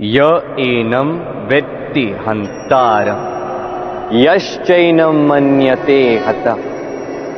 [0.00, 0.18] य
[0.58, 1.08] एनम
[1.48, 3.08] वेत्ति हंतार
[4.12, 6.46] यश्चैनम मन्यते हत।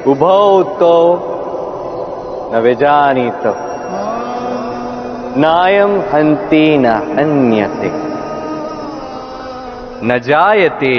[0.06, 0.94] उभौ तो
[2.52, 3.42] न विजानीत
[5.36, 7.90] नायम हंति न हन्यते।
[10.06, 10.94] न जायते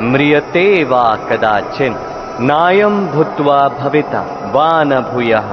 [0.00, 1.96] म्रियते वा कदाचिन।
[2.40, 4.20] नायम भूत्वा भविता
[4.54, 5.50] वा न भूयः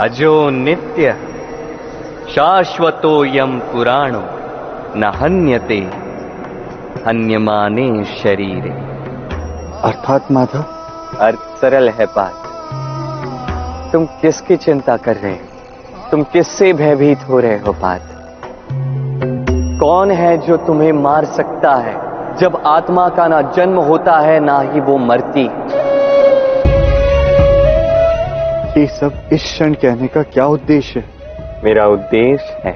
[0.00, 1.16] अजो नित्य
[2.34, 4.22] शाश्वतोयम पुराणो
[4.96, 5.78] न हन्यते
[7.06, 8.70] हन्यमाने शरीरे।
[9.82, 10.64] अर्थात माधव?
[11.20, 12.40] अर्थ सरल है पार्थ
[13.92, 16.08] तुम किसकी चिंता कर रहे हो?
[16.10, 18.10] तुम किससे भयभीत हो रहे हो पार्थ
[19.80, 21.96] कौन है जो तुम्हें मार सकता है?
[22.36, 25.48] जब आत्मा का ना जन्म होता है ना ही वो मरती
[28.80, 31.13] ये सब इस क्षण कहने का क्या उद्देश्य है?
[31.64, 32.74] मेरा उद्देश्य है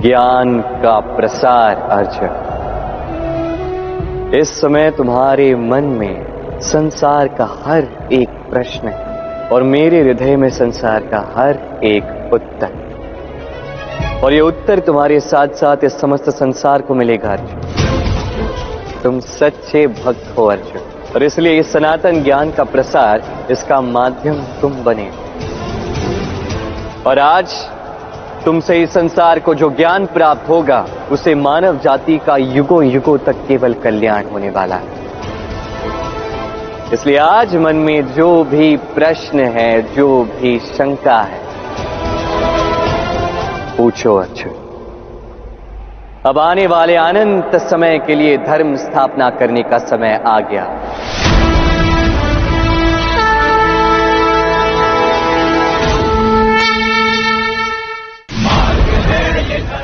[0.00, 2.30] ज्ञान का प्रसार, अर्जुन।
[4.34, 6.26] इस समय तुम्हारे मन में
[6.60, 8.96] संसार का हर एक प्रश्न है
[9.48, 12.70] और मेरे हृदय में संसार का हर एक उत्तर।
[14.24, 17.60] और ये उत्तर तुम्हारे साथ साथ इस समस्त संसार को मिलेगा, अर्जुन।
[19.02, 20.82] तुम सच्चे भक्त हो, अर्जुन।
[21.14, 25.29] और इसलिए इस सनातन ज्ञान का प्रसार, इसका माध्यम तुम बने।
[27.06, 27.52] और आज
[28.44, 33.36] तुमसे इस संसार को जो ज्ञान प्राप्त होगा, उसे मानव जाति का युगों युगों तक
[33.48, 34.98] केवल कल्याण होने वाला है।
[36.92, 41.40] इसलिए आज मन में जो भी प्रश्न है, जो भी शंका है,
[43.76, 44.56] पूछो अर्जुन
[46.26, 50.64] अब आने वाले अनंत समय के लिए धर्म स्थापना करने का समय आ गया।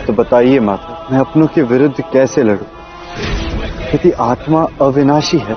[0.07, 2.67] तो बताइए माधव मैं अपनों के विरुद्ध कैसे लड़ूं?
[3.95, 5.55] यदि आत्मा अविनाशी है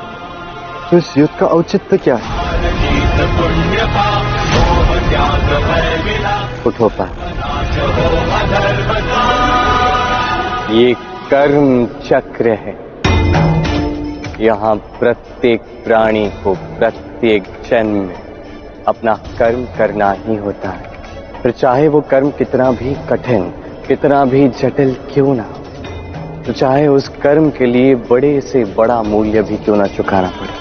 [0.92, 2.38] तो इस युद्ध का औचित्य क्या है?
[6.68, 7.10] उठो पर
[10.72, 10.94] ये
[11.30, 12.76] कर्म चक्र है।
[14.42, 21.88] यहाँ प्रत्येक प्राणी को प्रत्येक जन्म में अपना कर्म करना ही होता है। फिर चाहे
[21.88, 23.52] वो कर्म कितना भी कठिन
[23.90, 25.44] कितना भी जटिल क्यों ना
[26.46, 30.54] तो चाहे उस कर्म के लिए बड़े से बड़ा मूल्य भी क्यों ना चुकाना पड़े।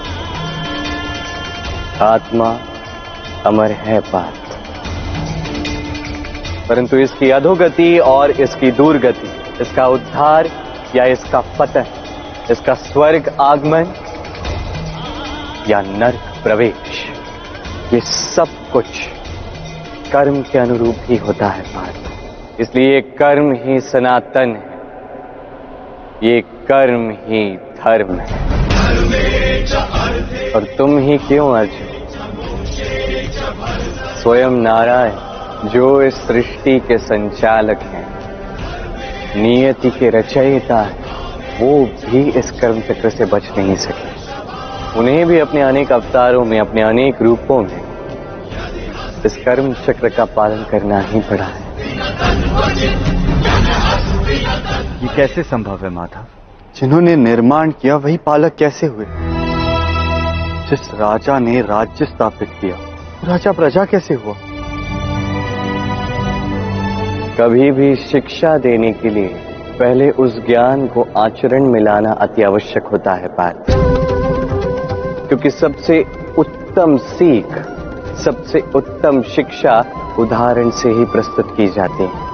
[2.03, 2.49] आत्मा
[3.45, 4.47] अमर है पार्थ
[6.69, 9.29] परंतु इसकी अधोगति और इसकी दूरगति,
[9.61, 10.49] इसका उद्धार
[10.95, 11.85] या इसका पतन,
[12.51, 13.93] इसका स्वर्ग आगमन
[15.69, 17.05] या नर्क प्रवेश,
[17.93, 18.85] ये सब कुछ
[20.11, 22.08] कर्म के अनुरूप ही होता है पार्थ
[22.59, 24.79] इसलिए कर्म ही सनातन है।
[26.23, 28.49] ये कर्म ही धर्म है।
[30.51, 32.07] और तुम ही क्यों अर्जुन
[34.23, 35.11] स्वयं नारायण
[35.69, 38.07] जो इस सृष्टि के संचालक हैं,
[39.41, 40.93] नियति के रचयिता है,
[41.59, 44.09] वो भी इस कर्म चक्र से बच नहीं सके।
[44.99, 47.81] उन्हें भी अपने अनेक अवतारों में, अपने अनेक रूपों में
[49.25, 51.68] इस कर्म चक्र का पालन करना ही पड़ा है।
[55.01, 56.25] ये कैसे संभव है माधव?
[56.75, 59.05] जिन्होंने निर्माण किया वही पालक कैसे हुए?
[60.69, 62.75] जिस राजा ने राज्य स्थापित किया
[63.23, 64.33] राजा प्रजा कैसे हुआ?
[67.39, 69.27] कभी भी शिक्षा देने के लिए
[69.79, 73.65] पहले उस ज्ञान को आचरण में लाना अति आवश्यक होता है पार्थ
[75.27, 76.05] क्योंकि सबसे
[76.37, 77.57] उत्तम सीख
[78.25, 79.81] सबसे उत्तम शिक्षा
[80.19, 82.27] उदाहरण से ही प्रस्तुत की जाती है।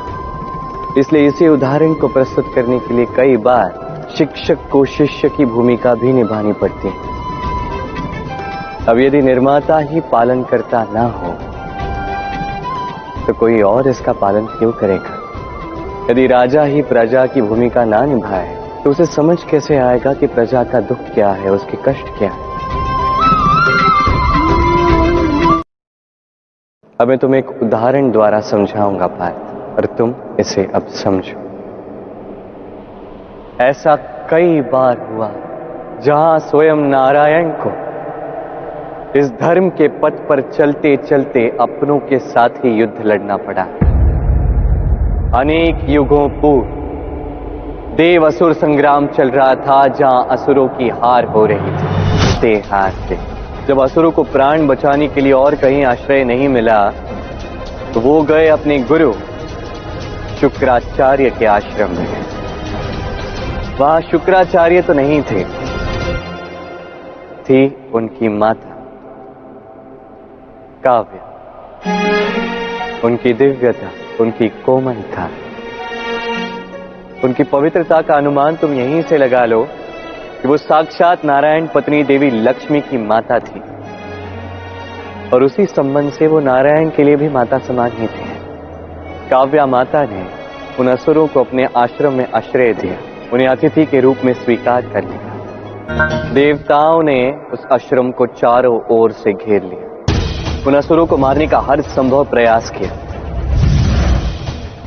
[0.97, 5.93] इसलिए इसी उदाहरण को प्रस्तुत करने के लिए कई बार शिक्षक को शिष्य की भूमिका
[5.95, 7.13] भी निभानी पड़ती है।
[8.87, 11.33] अब यदि निर्माता ही पालन करता ना हो
[13.25, 15.21] तो कोई और इसका पालन क्यों करेगा?
[16.11, 18.53] यदि राजा ही प्रजा की भूमिका ना निभाए
[18.83, 22.54] तो उसे समझ कैसे आएगा कि प्रजा का दुख क्या है, उसके कष्ट क्या है?
[26.99, 31.39] अब मैं तुम्हें एक उदाहरण द्वारा समझाऊँगा, पार्थ, और तुम इसे अब समझो।
[33.61, 33.95] ऐसा
[34.29, 35.29] कई बार हुआ,
[36.03, 37.71] जहाँ स्वयं नारायण को
[39.19, 43.63] इस धर्म के पथ पर चलते चलते अपनों के साथ ही युद्ध लड़ना पड़ा।
[45.39, 46.65] अनेक युगों पूर्व,
[47.95, 52.91] देव असुर संग्राम चल रहा था, जहाँ असुरों की हार हो रही थी। ते हार
[52.91, 53.34] से
[53.67, 56.79] जब असुरों को प्राण बचाने के लिए और कहीं आश्रय नहीं मिला
[57.93, 59.11] तो वो गए अपने गुरु
[60.39, 62.07] शुक्राचार्य के आश्रम में।
[63.79, 65.43] वहाँ शुक्राचार्य तो नहीं थे,
[67.43, 68.75] थी उनकी माता,
[70.83, 71.19] काव्य।
[73.03, 73.89] उनकी दिव्यता,
[74.19, 75.29] उनकी कोमलता,
[77.23, 79.67] उनकी पवित्रता का अनुमान तुम यहीं से लगा लो
[80.41, 83.59] कि वो साक्षात नारायण पत्नी देवी लक्ष्मी की माता थी।
[85.33, 88.35] और उसी संबंध से वो नारायण के लिए भी माता समान ही थे।
[89.29, 90.25] काव्या माता ने
[90.79, 92.93] उन असुरों को अपने आश्रम में आश्रय दिया।
[93.33, 95.21] उन्हें अतिथि के रूप में स्वीकार कर लिया।
[96.33, 99.85] देवताओं ने उस आश्रम को चारों ओर से घेर लिया।
[100.67, 102.91] उन असुरों को मारने का हर संभव प्रयास किया।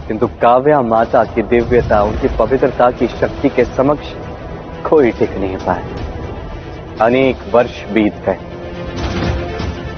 [0.09, 4.15] किंतु काव्या माता की दिव्यता, उनकी पवित्रता की शक्ति के समक्ष
[4.83, 5.85] कोई टिक नहीं पाए।
[7.01, 8.39] अनेक वर्ष बीत गए।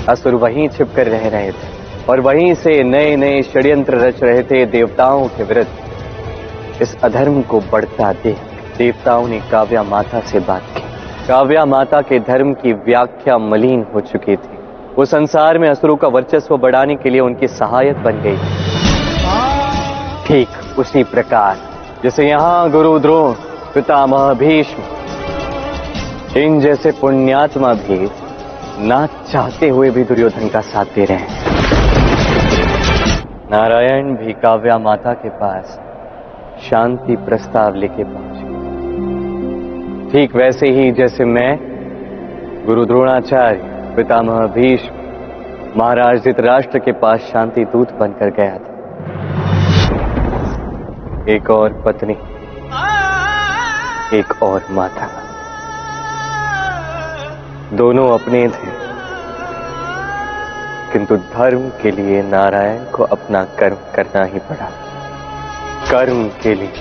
[0.09, 1.69] असुर वहीं छिपकर रह रहे थे
[2.09, 7.61] और वहीं से नए नए षड्यंत्र रच रहे थे देवताओं के विरुद्ध। इस अधर्म को
[7.73, 8.39] बढ़ता देख
[8.79, 10.83] देवताओं ने काव्या माता से बात की।
[11.27, 14.59] काव्या माता के धर्म की व्याख्या मलिन हो चुकी थी।
[14.97, 18.37] वो संसार में असुरों का वर्चस्व बढ़ाने के लिए उनकी सहायक बन गई
[20.27, 21.57] ठीक उसी प्रकार,
[22.03, 23.33] जैसे यहाँ गुरु द्रोण
[23.75, 24.83] पितामह भीष्म।
[26.37, 27.99] इन जैसे पुण्यात्मा भी
[28.89, 28.99] ना
[29.33, 31.29] चाहते हुए भी दुर्योधन का साथ दे रहे हैं।
[33.51, 35.79] नारायण भी काव्या माता के पास
[36.63, 38.49] शांति प्रस्ताव लेके पहुँचे
[40.11, 41.53] ठीक वैसे ही जैसे मैं,
[42.67, 43.61] गुरु द्रोणाचार्य,
[43.97, 44.93] पितामह भीष्म
[45.77, 48.71] महाराज धृतराष्ट्र के पास शांति दूत बनकर गया था।
[51.29, 52.15] एक और पत्नी
[54.15, 55.09] एक और माता।
[57.73, 58.81] दोनों अपने थे।
[60.93, 64.71] किंतु धर्म के लिए नारायण को अपना कर्म करना ही पड़ा।
[65.91, 66.73] कर्म के लिए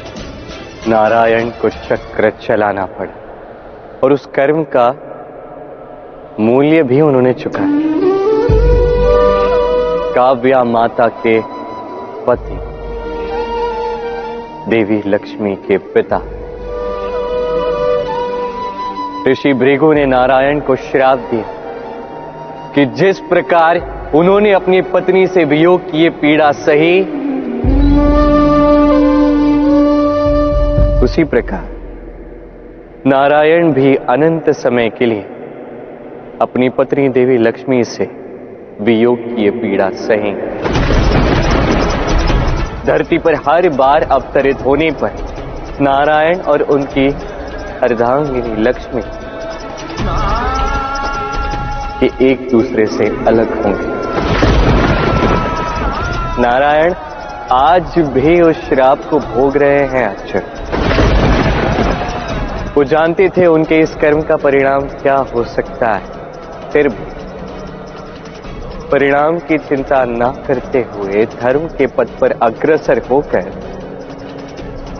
[0.88, 3.14] नारायण को चक्र चलाना पड़ा।
[4.04, 4.96] और उस कर्म का
[6.40, 7.90] मूल्य भी उन्होंने चुकाया
[10.16, 11.42] काव्या माता के
[12.28, 12.60] पति,
[14.72, 16.39] देवी लक्ष्मी के पिता।
[19.28, 21.44] ऋषि भृगु ने नारायण को श्राप दिया
[22.76, 23.78] कि जिस प्रकार
[24.16, 27.02] उन्होंने अपनी पत्नी से वियोग किए पीड़ा सही,
[31.04, 31.68] उसी प्रकार
[33.08, 35.22] नारायण भी अनंत समय के लिए
[36.42, 38.10] अपनी पत्नी देवी लक्ष्मी से
[38.82, 40.32] वियोग किए पीड़ा सही।
[42.86, 45.12] धरती पर हर बार अवतरित होने पर
[45.82, 47.10] नारायण और उनकी
[47.84, 49.02] अर्धांगिनी लक्ष्मी
[52.04, 53.88] ये एक दूसरे से अलग होंगे।
[56.42, 56.94] नारायण,
[57.52, 60.44] आज भी उस श्राप को भोग रहे हैं अक्षर
[62.76, 66.04] वो जानते थे उनके इस कर्म का परिणाम क्या हो सकता है।
[66.70, 66.90] फिर
[68.92, 73.52] परिणाम की चिंता न करते हुए धर्म के पद पर अग्रसर होकर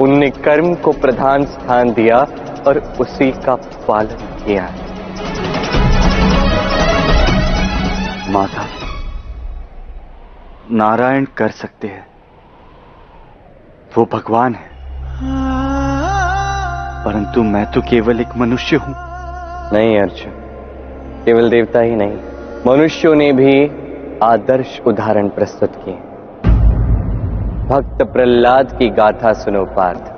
[0.02, 2.18] उनने कर्म को प्रधान स्थान दिया
[2.68, 3.56] और उसी का
[3.88, 4.90] पालन किया है।
[8.32, 8.66] माता,
[10.72, 12.08] नारायण कर सकते हैं।
[13.98, 14.70] वो भगवान है।
[17.06, 18.96] परंतु मैं तो केवल एक मनुष्य हूँ।
[19.74, 20.32] नहीं, अर्जुन।
[21.26, 22.18] केवल देवता ही नहीं।
[22.68, 23.72] मनुष्यों ने भी
[24.24, 25.94] आदर्श उदाहरण प्रस्तुत किए।
[27.68, 30.09] भक्त प्रहलाद की गाथा सुनो, पार्थ।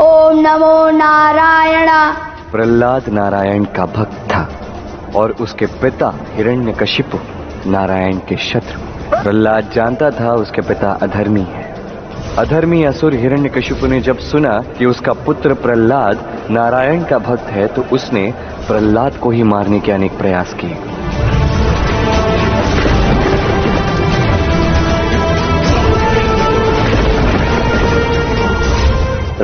[0.00, 1.88] ओम नमो नारायण।
[2.52, 4.42] प्रहलाद नारायण का भक्त था
[5.16, 7.18] और उसके पिता हिरण्यकशिपु
[7.70, 11.64] नारायण के शत्रु। प्रहलाद जानता था उसके पिता अधर्मी है।
[12.38, 17.84] अधर्मी असुर हिरण्यकशिपु ने जब सुना कि उसका पुत्र प्रहलाद नारायण का भक्त है तो
[17.92, 18.30] उसने
[18.68, 20.87] प्रहलाद को ही मारने के अनेक प्रयास किए।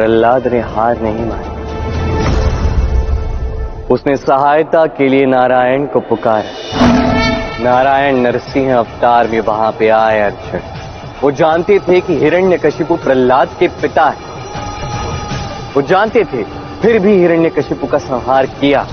[0.05, 1.49] प्रहलाद ने हार नहीं मानी।
[3.91, 6.45] उसने सहायता के लिए नारायण को पुकारा।
[7.65, 10.61] नारायण नरसिंह अवतार में वहाँ पे आए अर्जुन।
[11.23, 14.17] वो जानते थे कि हिरण्यकशिपु प्रहलाद के पिता है।
[15.77, 16.43] वो जानते थे,
[16.83, 18.87] फिर भी हिरण्य हिरण्यकशिपु का संहार किया।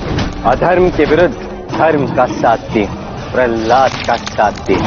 [0.45, 1.35] अधर्म के विरुद्ध
[1.77, 2.95] धर्म का साथ दिया
[3.33, 4.79] प्रहलाद का साथ दिया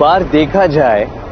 [0.00, 1.23] बार देखा जाए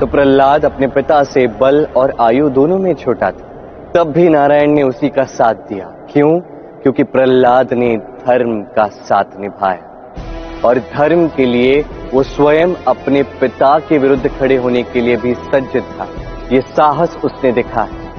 [0.00, 4.70] तो प्रहलाद अपने पिता से बल और आयु दोनों में छोटा था। तब भी नारायण
[4.70, 6.38] ने उसी का साथ दिया। क्यों?
[6.82, 13.78] क्योंकि प्रहलाद ने धर्म का साथ निभाया और धर्म के लिए वो स्वयं अपने पिता
[13.78, 16.06] के विरुद्ध खड़े होने के लिए भी सज्ज था।
[16.52, 18.12] ये साहस उसने दिखा है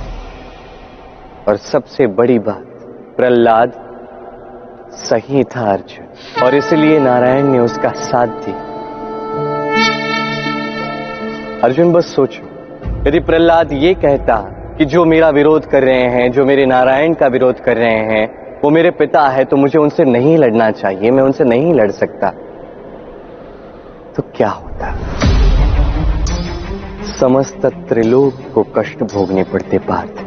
[1.47, 2.63] और सबसे बड़ी बात,
[3.17, 3.71] प्रहलाद
[4.91, 8.68] सही था अर्जुन। और इसलिए नारायण ने उसका साथ दिया।
[11.63, 12.43] अर्जुन, बस सोचो।
[13.07, 14.35] यदि प्रहलाद ये कहता
[14.77, 18.59] कि जो मेरा विरोध कर रहे हैं, जो मेरे नारायण का विरोध कर रहे हैं,
[18.63, 22.29] वो मेरे पिता है तो मुझे उनसे नहीं लड़ना चाहिए, मैं उनसे नहीं लड़ सकता।
[24.15, 24.95] तो क्या होता?
[27.19, 30.25] समस्त त्रिलोक को कष्ट भोगने पड़ते पार्थ।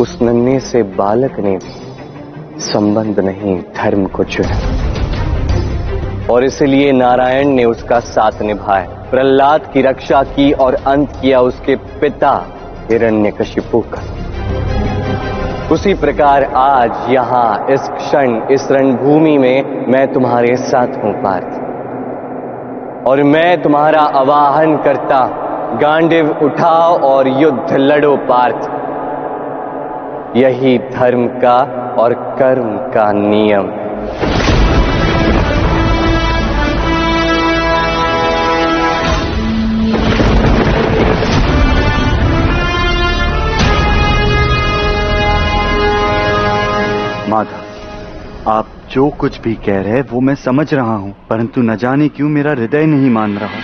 [0.00, 4.56] उस नन्हे से बालक ने भी संबंध नहीं, धर्म को चुना।
[6.30, 11.76] और इसलिए नारायण ने उसका साथ निभाया। प्रहलाद की रक्षा की और अंत किया उसके
[11.76, 12.46] पिता
[12.90, 14.02] हिरण्य हिरण्यकशिपु का।
[15.74, 21.72] उसी प्रकार आज यहाँ इस क्षण, इस रणभूमि में मैं तुम्हारे साथ हूँ, पार्थ।
[23.06, 25.28] और मैं तुम्हारा आवाहन करता,
[25.82, 28.70] गांडिव उठाओ और युद्ध लड़ो, पार्थ।
[30.36, 33.91] यही धर्म का और कर्म का नियम। माधव
[48.48, 52.08] आप जो कुछ भी कह रहे हैं, वो मैं समझ रहा हूँ, परंतु न जाने
[52.08, 53.58] क्यों मेरा हृदय नहीं मान रहा।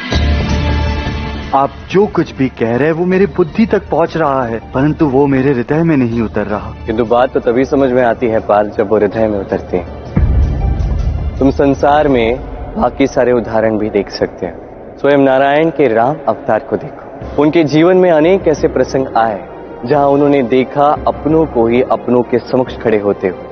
[1.55, 5.27] आप जो कुछ भी कह रहे वो मेरी बुद्धि तक पहुँच रहा है, परंतु वो
[5.27, 8.71] मेरे हृदय में नहीं उतर रहा। किंतु बात तो तभी समझ में आती है, पाल,
[8.71, 12.41] जब वो हृदय में उतरते हैं। तुम संसार में
[12.79, 17.65] बाकी सारे उदाहरण भी देख सकते हैं। स्वयं नारायण के राम अवतार को देखो। उनके
[17.65, 19.49] जीवन में अनेक ऐसे प्रसंग आए,
[19.87, 23.48] जहाँ उन्होंने देखा, अपनों को ही अपनों के समक्ष खड़े होते हुए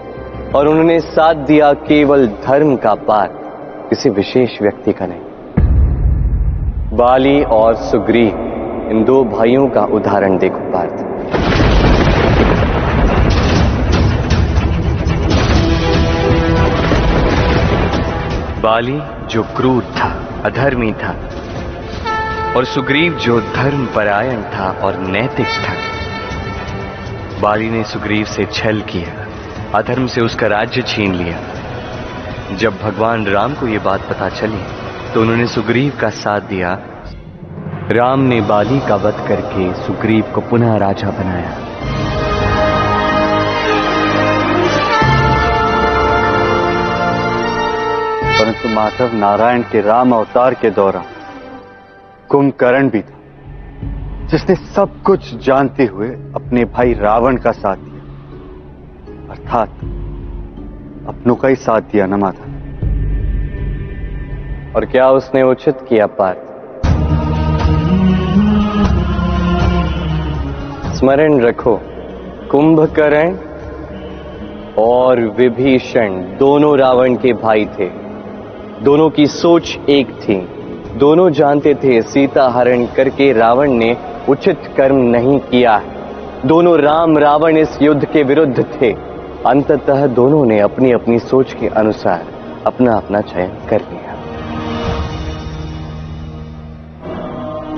[0.56, 3.28] और उन्होंने साथ दिया केवल धर्म का पार,
[3.90, 5.20] किसी विशेष व्यक्ति का नहीं।
[6.96, 8.28] बाली और सुग्रीव,
[8.90, 10.92] इन दो भाइयों का उदाहरण देखो, पार्थ।
[18.62, 21.14] बाली जो क्रूर था, अधर्मी था,
[22.56, 25.74] और सुग्रीव जो धर्म परायण था और नैतिक था।
[27.40, 29.25] बाली ने सुग्रीव से छल किया।
[29.74, 34.62] अधर्म से उसका राज्य छीन लिया। जब भगवान राम को यह बात पता चली
[35.14, 36.78] तो उन्होंने सुग्रीव का साथ दिया।
[37.92, 41.50] राम ने बाली का वध करके सुग्रीव को पुनः राजा बनाया।
[48.38, 51.04] परंतु माधव नारायण के राम अवतार के दौरान
[52.28, 53.18] कुंभकर्ण भी था,
[54.26, 57.95] जिसने सब कुछ जानते हुए अपने भाई रावण का साथ दिया।
[59.30, 59.68] अर्थात
[61.08, 62.44] अपनों का ही साथ दिया ना माता।
[64.76, 66.42] और क्या उसने उचित किया पार्थ
[70.94, 71.80] स्मरण रखो,
[72.50, 73.36] कुंभकर्ण
[74.78, 77.88] और विभीषण दोनों रावण के भाई थे।
[78.82, 80.36] दोनों की सोच एक थी।
[80.96, 83.96] दोनों जानते थे सीता हरण करके रावण ने
[84.28, 85.82] उचित कर्म नहीं किया।
[86.46, 89.05] दोनों राम रावण इस युद्ध के विरुद्ध थे।
[89.46, 92.26] अंततः दोनों ने अपनी अपनी सोच के अनुसार
[92.66, 94.12] अपना अपना चयन कर लिया।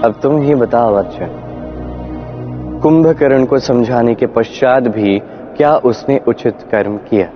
[0.05, 5.19] अब तुम ही बताओ, अर्जुन। कुंभकर्ण को समझाने के पश्चात भी
[5.57, 7.29] क्या उसने उचित कर्म किया?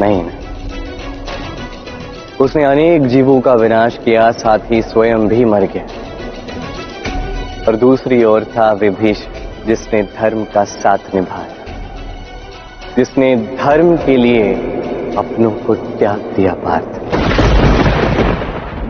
[0.00, 0.32] नहीं ना
[2.40, 5.86] उसने अनेक जीवों का विनाश किया, साथ ही स्वयं भी मर गया।
[7.68, 9.18] और दूसरी ओर था विभीष
[9.66, 11.59] जिसने धर्म का साथ निभाया।
[12.96, 14.54] जिसने धर्म के लिए
[15.18, 17.00] अपनों को त्याग दिया पार्थ।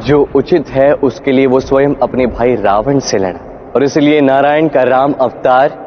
[0.07, 4.69] जो उचित है, उसके लिए वो स्वयं अपने भाई रावण से लड़ा। और इसलिए नारायण
[4.69, 5.78] का राम अवतार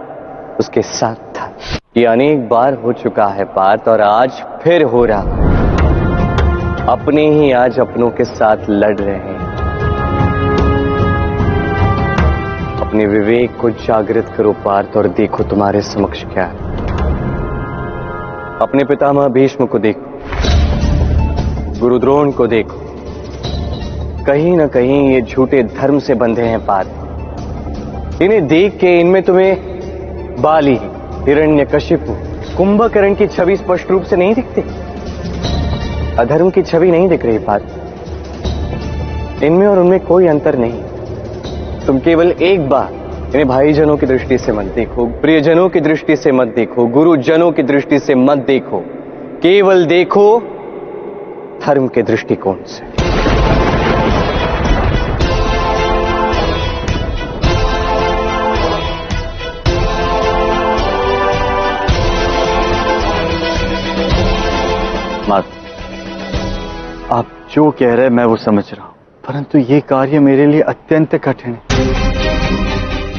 [0.59, 1.51] उसके साथ था।
[1.97, 5.21] ये अनेक बार हो चुका है पार्थ, और आज फिर हो रहा
[6.89, 9.39] अपने ही आज अपनों के साथ लड़ रहे हैं।
[12.79, 16.72] अपने विवेक को जागृत करो पार्थ, और देखो तुम्हारे समक्ष क्या है।
[18.63, 20.05] अपने पितामह भीष्म को देखो,
[21.79, 22.77] गुरुद्रोण को देखो।
[24.25, 26.85] कहीं ना कहीं ये झूठे धर्म से बंधे हैं पार
[28.21, 30.77] इन्हें देख के इनमें तुम्हें बाली,
[31.25, 32.15] हिरण्य कशिपु
[32.57, 34.61] कुंभकर्ण की छवि स्पष्ट रूप से नहीं दिखती।
[36.19, 37.61] अधर्म की छवि नहीं दिख रही पार
[39.43, 40.81] इनमें और उनमें कोई अंतर नहीं।
[41.85, 43.02] तुम केवल एक बार
[43.33, 47.63] इन्हें भाईजनों की दृष्टि से मत देखो, प्रियजनों की दृष्टि से मत देखो, गुरुजनों की
[47.63, 48.79] दृष्टि से मत देखो।
[49.41, 50.25] केवल देखो,
[51.65, 52.85] धर्म के दृष्टिकोण से।
[65.29, 65.45] मात,
[67.11, 70.61] आप जो कह रहे हैं मैं वो समझ रहा हूँ, परंतु ये कार्य मेरे लिए
[70.61, 72.02] अत्यंत कठिन है।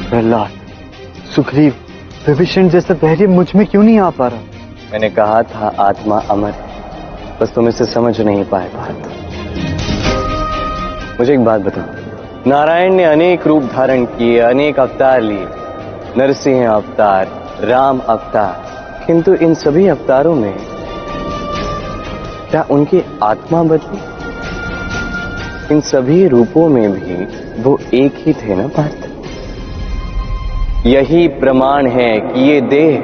[0.09, 0.49] प्रहलाद,
[1.35, 1.73] सुग्रीव,
[2.27, 4.39] विभीषण जैसा धैर्य मुझमें क्यों नहीं आ पा रहा?
[4.93, 6.53] मैंने कहा था आत्मा अमर,
[7.41, 9.11] बस तुम इसे समझ नहीं पाए भारत।
[11.19, 11.85] मुझे एक बात बताओ।
[12.47, 15.47] नारायण ने अनेक रूप धारण किए, अनेक अवतार लिए।
[16.17, 17.27] नरसिंह अवतार,
[17.61, 18.65] राम अवतार,
[19.07, 20.55] किंतु इन सभी अवतारों में
[22.51, 23.99] क्या उनकी आत्मा बदली?
[25.75, 27.27] इन सभी रूपों में भी
[27.61, 29.14] वो एक ही थे ना पार्थ
[30.85, 32.97] यही प्रमाण है कि ये देह,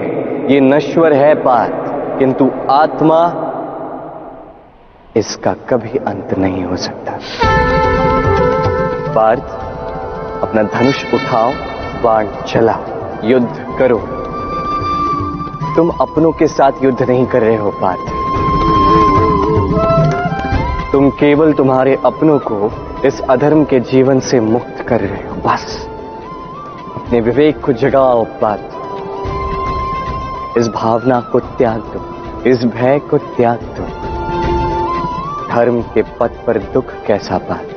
[0.53, 3.33] ये नश्वर है पार्थ किंतु आत्मा
[5.15, 7.11] इसका कभी अंत नहीं हो सकता।
[9.15, 9.43] पार्थ,
[10.43, 11.51] अपना धनुष उठाओ,
[12.03, 12.83] बाण चलाओ,
[13.23, 13.97] युद्ध करो।
[15.75, 18.11] तुम अपनों के साथ युद्ध नहीं कर रहे हो, पार्थ।
[20.91, 22.71] तुम केवल तुम्हारे अपनों को
[23.05, 25.90] इस अधर्म के जीवन से मुक्त कर रहे हो, बस।
[27.11, 28.75] अपने विवेक को जगाओ, पार्थ।
[30.57, 32.01] इस भावना को त्याग दो,
[32.49, 33.85] इस भय को त्याग दो।
[35.47, 37.73] धर्म के पथ पर दुख कैसा पार्थ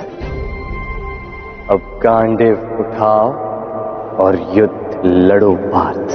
[1.71, 3.33] अब गांडिव उठाओ
[4.25, 6.09] और युद्ध लड़ो, पार्थ।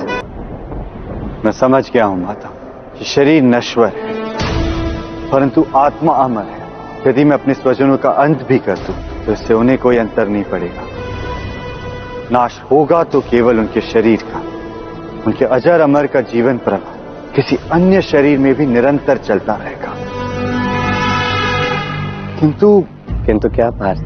[1.46, 2.50] मैं समझ गया हूँ, माता,
[2.98, 4.14] कि शरीर नश्वर है,
[5.32, 6.62] परंतु आत्मा अमर है।
[7.08, 8.96] यदि मैं अपने स्वजनों का अंत भी कर दूँ
[9.26, 10.99] तो इससे उन्हें कोई अंतर नहीं पड़ेगा।
[12.31, 14.39] नाश होगा तो केवल उनके शरीर का।
[15.27, 19.93] उनके अजर अमर का जीवन प्रवाह किसी अन्य शरीर में भी निरंतर चलता रहेगा।
[22.39, 22.86] किंतु
[23.25, 24.01] किंतु क्या पार्थ?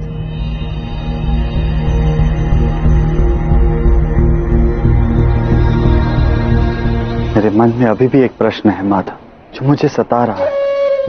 [7.38, 9.17] मेरे मन में अभी भी एक प्रश्न है माता
[9.53, 10.51] जो मुझे सता रहा है।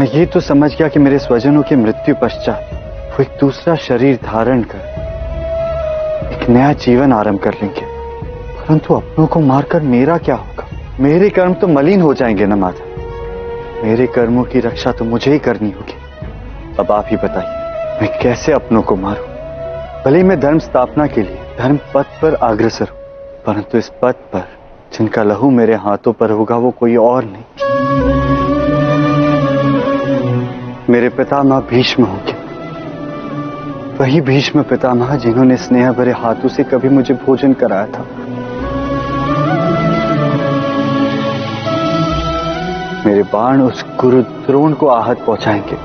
[0.00, 2.70] मैं ये तो समझ गया कि मेरे स्वजनों की मृत्यु पश्चात
[3.12, 4.79] वो एक दूसरा शरीर धारण कर
[6.48, 7.83] नया जीवन आरंभ कर लेंगे।
[8.59, 10.66] परंतु अपनों को मारकर मेरा क्या होगा?
[11.00, 12.85] मेरे कर्म तो मलिन हो जाएँगे ना माता।
[13.85, 15.94] मेरे कर्मों की रक्षा तो मुझे ही करनी होगी।
[16.80, 19.26] अब आप ही बताइए, मैं कैसे अपनों को मारूं?
[20.04, 22.98] भले मैं धर्म स्थापना के लिए, धर्म पद पर अग्रसर हूँ,
[23.46, 24.48] परंतु इस पद पर,
[24.92, 27.44] जिनका लहू मेरे हाथों पर होगा, वो कोई और नहीं।
[30.90, 32.43] मेरे पितामह भीष्म होंगे।
[34.00, 38.04] वही भीष्म पितामह जिन्होंने स्नेह भरे हाथों से कभी मुझे भोजन कराया था।
[43.07, 45.76] मेरे बाण उस गुरु द्रोण को आहत पहुंचाएँगे,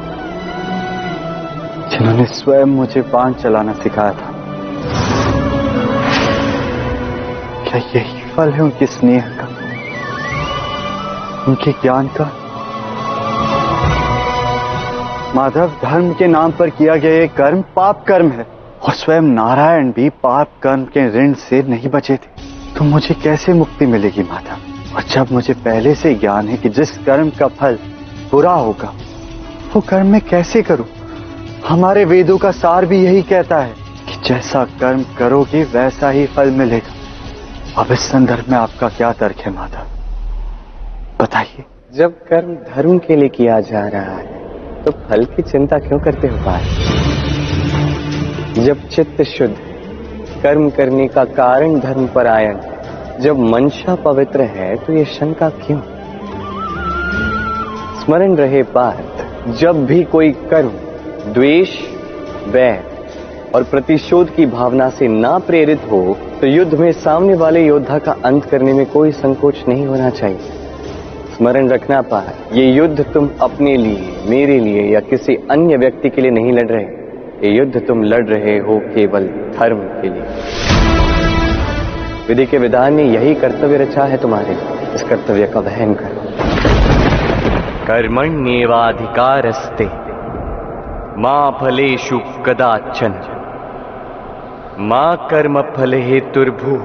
[1.90, 4.32] जिन्होंने स्वयं मुझे बाण चलाना सिखाया था।
[7.64, 9.48] क्या यही फल है उनके स्नेह का,
[11.48, 12.32] उनके ज्ञान का?
[15.40, 18.48] माधव धर्म के नाम पर किया गया ये कर्म पाप कर्म है।
[18.82, 22.42] और स्वयं नारायण भी पाप कर्म के ऋण से नहीं बचे थे।
[22.78, 24.58] तो मुझे कैसे मुक्ति मिलेगी माधव?
[24.96, 27.80] और जब मुझे पहले से ज्ञान है कि जिस कर्म का फल
[28.32, 28.94] बुरा होगा,
[29.76, 30.86] वो कर्म मैं कैसे करूँ?
[31.68, 33.74] हमारे वेदों का सार भी यही कहता है
[34.10, 36.94] कि जैसा कर्म करोगे, वैसा ही फल मिलेगा।
[37.82, 39.88] अब इस संदर्भ में आपका क्या तर्क है माधव?
[41.24, 44.49] बताइए। जब कर्म धर्म के लिए किया जा रहा है
[44.86, 46.70] तो फल की चिंता क्यों करते हो पार्थ
[48.60, 49.56] जब चित्त शुद्ध,
[50.44, 52.60] कर्म करने का कारण धर्म परायण,
[53.22, 55.80] जब मंशा पवित्र है तो ये शंका क्यों?
[58.00, 60.72] स्मरण रहे पार्थ जब भी कोई कर्म,
[61.34, 61.72] द्वेष
[62.48, 62.84] वैर
[63.56, 66.02] और प्रतिशोध की भावना से ना प्रेरित हो
[66.42, 70.59] तो युद्ध में सामने वाले योद्धा का अंत करने में कोई संकोच नहीं होना चाहिए।
[71.40, 76.22] स्मरण रखना पार ये युद्ध तुम अपने लिए, मेरे लिए या किसी अन्य व्यक्ति के
[76.22, 76.84] लिए नहीं लड़ रहे।
[77.44, 79.28] ये युद्ध तुम लड़ रहे हो केवल
[79.60, 80.24] धर्म के लिए।
[82.28, 84.58] विधि के विधान ने यही कर्तव्य रचा है तुम्हारे।
[84.96, 86.22] इस कर्तव्य का वहन करो।
[87.88, 89.86] कर्मण्येवाधिकारस्ते।
[91.22, 93.14] माँ फलेषु कदाचन।
[94.80, 96.80] माँ कर्म फल हेतुर्भु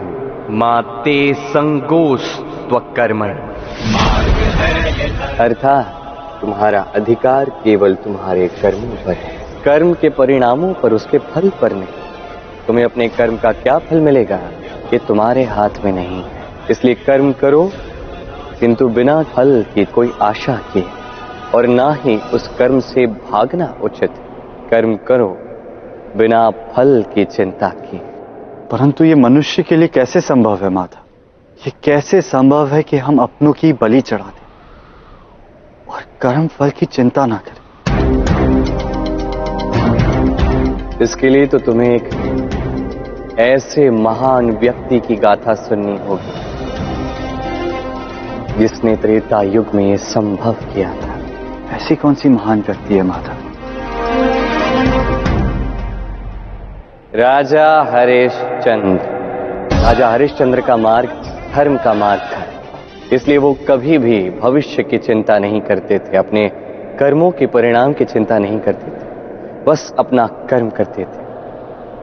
[0.50, 3.28] माँ ते संगोस कर्मण
[5.40, 11.72] अर्थात तुम्हारा अधिकार केवल तुम्हारे कर्मों पर है। कर्म के परिणामों पर उसके फल पर
[11.72, 14.36] नहीं। तुम्हें अपने कर्म का क्या फल मिलेगा
[14.92, 16.22] ये तुम्हारे हाथ में नहीं।
[16.70, 17.70] इसलिए कर्म करो,
[18.60, 20.86] किंतु बिना फल की कोई आशा किए
[21.54, 24.14] और ना ही उस कर्म से भागना उचित।
[24.70, 25.28] कर्म करो,
[26.16, 28.00] बिना फल की चिंता किए
[28.70, 31.04] परंतु ये मनुष्य के लिए कैसे संभव है, माता?
[31.60, 34.43] ये कैसे संभव है कि हम अपनों की बलि चढ़ा दें?
[35.88, 37.62] और कर्म फल की चिंता ना करें।
[41.02, 42.08] इसके लिए तो तुम्हें एक
[43.40, 46.42] ऐसे महान व्यक्ति की गाथा सुननी होगी
[48.58, 51.12] जिसने त्रेता युग में ये संभव किया था।
[51.76, 53.32] ऐसी कौन सी महान व्यक्ति है माता?
[57.14, 59.12] राजा हरिश्चंद्र
[59.76, 61.08] राजा हरिश्चंद्र का मार्ग
[61.54, 62.42] धर्म का मार्ग था।
[63.12, 66.48] इसलिए वो कभी भी भविष्य की चिंता नहीं करते थे, अपने
[66.98, 69.10] कर्मों के परिणाम की चिंता नहीं करते थे,
[69.66, 71.24] बस अपना कर्म करते थे।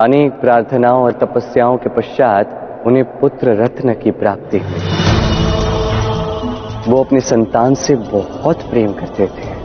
[0.02, 4.80] अनेक प्रार्थनाओं और तपस्याओं के पश्चात उन्हें पुत्र रत्न की प्राप्ति हुई।
[6.88, 9.62] वो अपने संतान से बहुत प्रेम करते थे।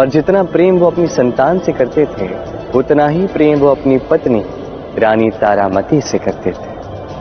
[0.00, 2.28] और जितना प्रेम वो अपनी संतान से करते थे,
[2.74, 4.44] उतना ही प्रेम वो अपनी पत्नी,
[4.98, 6.67] रानी तारामती से करते थे।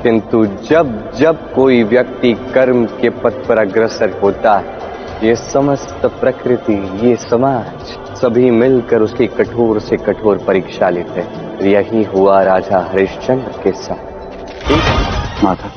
[0.04, 4.76] किंतु जब जब कोई व्यक्ति कर्म के पथ पर अग्रसर होता है,
[5.24, 12.04] ये समस्त प्रकृति, ये समाज, सभी मिलकर उसकी कठोर से कठोर परीक्षा लेते हैं। यही
[12.04, 15.72] हुआ राजा हरिश्चंद्र के साथ। माता,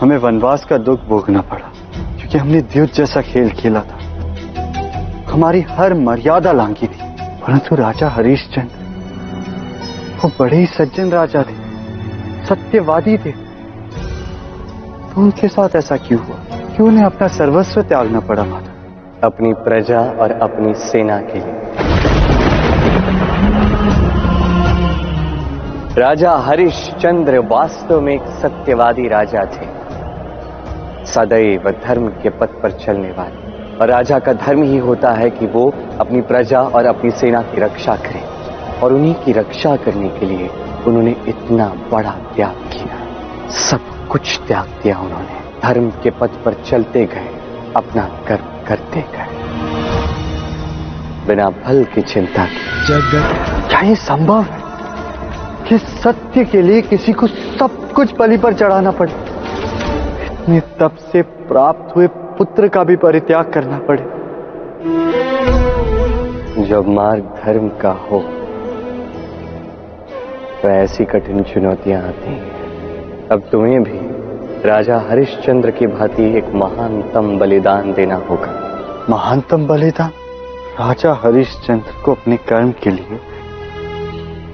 [0.00, 1.72] हमें वनवास का दुख भोगना पड़ा,
[2.18, 3.98] क्योंकि हमने द्युत जैसा खेल खेला था।
[5.32, 7.00] हमारी हर मर्यादा लांगी थी,
[7.42, 8.80] परंतु राजा हरिश्चंद्र,
[10.18, 11.56] वो बड़े ही सज्जन राजा थे,
[12.46, 13.41] सत्यवादी थे।
[15.18, 16.36] उनके साथ ऐसा क्यों हुआ
[16.76, 18.72] क्यों उन्हें अपना सर्वस्व त्यागना पड़ा माता
[19.26, 21.60] अपनी प्रजा और अपनी सेना के लिए।
[25.98, 29.68] राजा हरिश्चंद्र वास्तव में एक सत्यवादी राजा थे।
[31.06, 35.46] सदैव धर्म के पथ पर चलने वाले। और राजा का धर्म ही होता है कि
[35.46, 38.22] वो अपनी प्रजा और अपनी सेना की रक्षा करे।
[38.80, 40.50] और उन्हीं की रक्षा करने के लिए
[40.86, 42.96] उन्होंने इतना बड़ा त्याग किया।
[43.48, 43.80] सब
[44.12, 47.28] कुछ त्याग दिया उन्होंने। धर्म के पथ पर चलते गए
[47.76, 49.28] अपना कर्म करते गए।
[51.26, 54.60] बिना फल की चिंता की। जगत। क्या ये संभव है
[55.68, 59.12] कि सत्य के लिए किसी को सब कुछ बलि पर चढ़ाना पड़े?
[60.24, 62.06] इतने तप से प्राप्त हुए
[62.38, 64.02] पुत्र का भी परित्याग करना पड़े।
[66.64, 68.18] जब मार्ग धर्म का हो
[70.62, 72.61] तो ऐसी कठिन चुनौतियाँ आती हैं।
[73.30, 73.98] अब तुम्हें भी
[74.68, 80.10] राजा हरिश्चंद्र की भांति एक महानतम बलिदान देना होगा। महानतम बलिदान?
[80.80, 83.20] राजा हरिश्चंद्र को अपने कर्म के लिए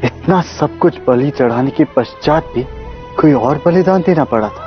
[0.05, 2.63] इतना सब कुछ बलि चढ़ाने के पश्चात भी
[3.21, 4.67] कोई और बलिदान देना पड़ा था।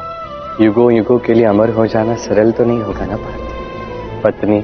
[0.61, 4.21] युगों युगों के लिए अमर हो जाना सरल तो नहीं होगा ना भारती?
[4.21, 4.63] पत्नी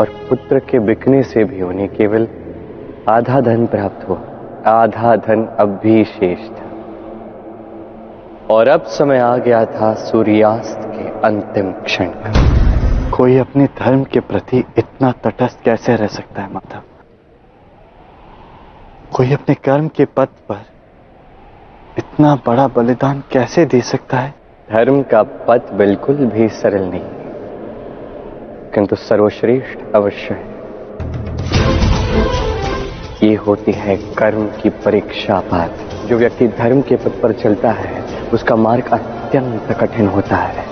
[0.00, 2.28] और पुत्र के बिकने से भी उन्हें केवल
[3.08, 4.18] आधा धन प्राप्त हुआ।
[4.72, 6.65] आधा धन अब भी शेष था।
[8.50, 12.32] और अब समय आ गया था सूर्यास्त के अंतिम क्षण का।
[13.16, 16.82] कोई अपने धर्म के प्रति इतना तटस्थ कैसे रह सकता है माता?
[19.16, 20.64] कोई अपने कर्म के पद पर
[21.98, 24.34] इतना बड़ा बलिदान कैसे दे सकता है?
[24.72, 27.04] धर्म का पद बिल्कुल भी सरल नहीं
[28.74, 30.54] किंतु सर्वश्रेष्ठ अवश्य है।
[33.28, 38.04] ये होती है कर्म की परीक्षा पात जो व्यक्ति धर्म के पथ पर चलता है,
[38.32, 40.64] उसका मार्ग अत्यंत कठिन होता है।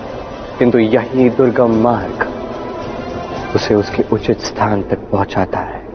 [0.59, 2.29] किंतु यही दुर्गम मार्ग
[3.55, 5.85] उसे उसके उचित स्थान तक पहुंचाता है।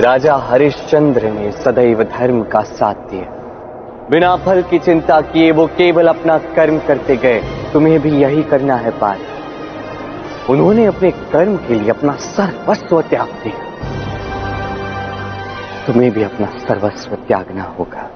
[0.00, 3.32] राजा हरिश्चंद्र ने सदैव धर्म का साथ दिया।
[4.10, 8.76] बिना फल की चिंता किए वो केवल अपना कर्म करते गए। तुम्हें भी यही करना
[8.76, 9.18] है पार
[10.50, 13.66] उन्होंने अपने कर्म के लिए अपना सर्वस्व त्याग दिया।
[15.86, 18.10] तुम्हें भी अपना सर्वस्व त्यागना होगा।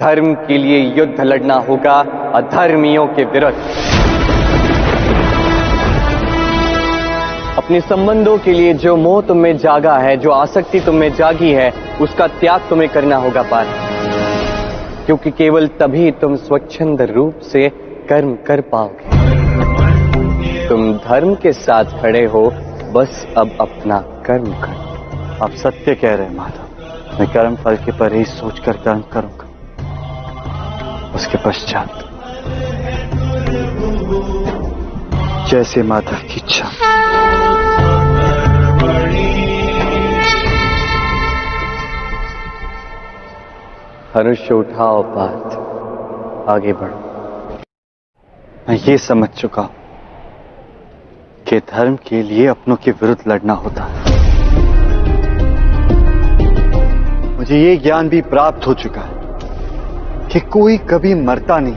[0.00, 1.94] धर्म के लिए युद्ध लड़ना होगा,
[2.34, 3.56] अधर्मियों के विरुद्ध।
[7.56, 11.52] अपने संबंधों के लिए जो मोह तुम में जागा है, जो आसक्ति तुम में जागी
[11.52, 13.66] है, उसका त्याग तुम्हें करना होगा पार
[15.06, 17.68] क्योंकि केवल तभी तुम स्वच्छंद रूप से
[18.08, 19.16] कर्म कर पाओगे।
[20.68, 22.44] तुम धर्म के साथ खड़े हो,
[22.92, 27.92] बस अब अपना कर्म करो। आप सत्य कह रहे हैं, माधव। मैं कर्म फल के
[27.92, 29.45] पर ही सोचकर कर्म करूँगा।
[31.16, 31.90] उसके पश्चात।
[35.50, 36.66] जैसे माता की इच्छा।
[44.16, 45.58] हनुष्य उठाओ पार्थ।
[46.50, 46.96] आगे बढ़ो।
[48.68, 49.74] मैं ये समझ चुका हूँ
[51.48, 53.98] कि धर्म के लिए अपनों के विरुद्ध लड़ना होता है।
[57.36, 59.15] मुझे ये ज्ञान भी प्राप्त हो चुका है।
[60.32, 61.76] कि कोई कभी मरता नहीं।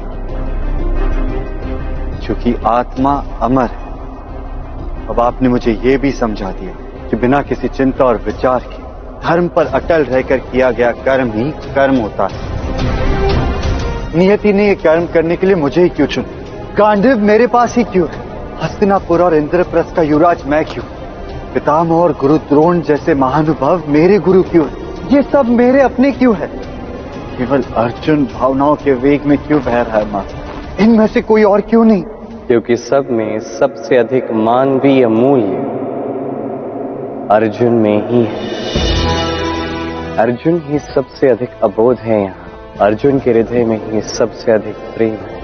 [2.26, 3.90] क्योंकि आत्मा अमर है।
[5.08, 6.72] अब आपने मुझे यह भी समझा दिया
[7.10, 8.90] कि बिना किसी चिंता और विचार के
[9.28, 12.38] धर्म पर अटल रहकर किया गया कर्म ही कर्म होता है।
[14.18, 16.28] नियति ने यह कर्म करने के लिए मुझे ही क्यों चुना?
[16.76, 18.24] गांधीव मेरे पास ही क्यों है?
[18.64, 20.84] हस्तिनापुर और इंद्रप्रस्थ का युवराज मैं क्यों?
[21.54, 24.74] पितामह और गुरु द्रोण जैसे महानुभाव मेरे गुरु क्यों है?
[25.16, 26.69] ये सब मेरे अपने क्यों है?
[27.40, 30.26] केवल अर्जुन भावनाओं के वेग में क्यों बह रहा है माँ?
[30.80, 32.04] इनमें से कोई और क्यों नहीं?
[32.48, 35.56] क्योंकि सब में सबसे अधिक मानवीय मूल्य
[37.32, 38.50] अर्जुन में ही है।
[40.18, 45.14] अर्जुन ही सबसे अधिक अबोध है यहाँ। अर्जुन के हृदय में ही सबसे अधिक प्रेम
[45.14, 45.40] है।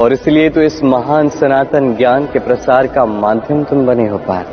[0.00, 4.48] और इसलिए तो इस महान सनातन ज्ञान के प्रसार का माध्यम तुम बने हो, पार्थ।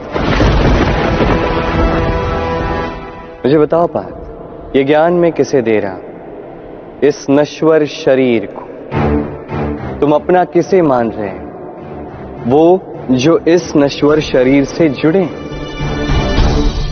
[3.46, 4.19] मुझे बताओ, पार्थ
[4.76, 5.98] ये ज्ञान मैं किसे दे रहा?
[7.04, 8.66] इस नश्वर शरीर को।
[10.00, 11.46] तुम अपना किसे मान रहे हैं?
[12.50, 15.30] वो जो इस नश्वर शरीर से जुड़े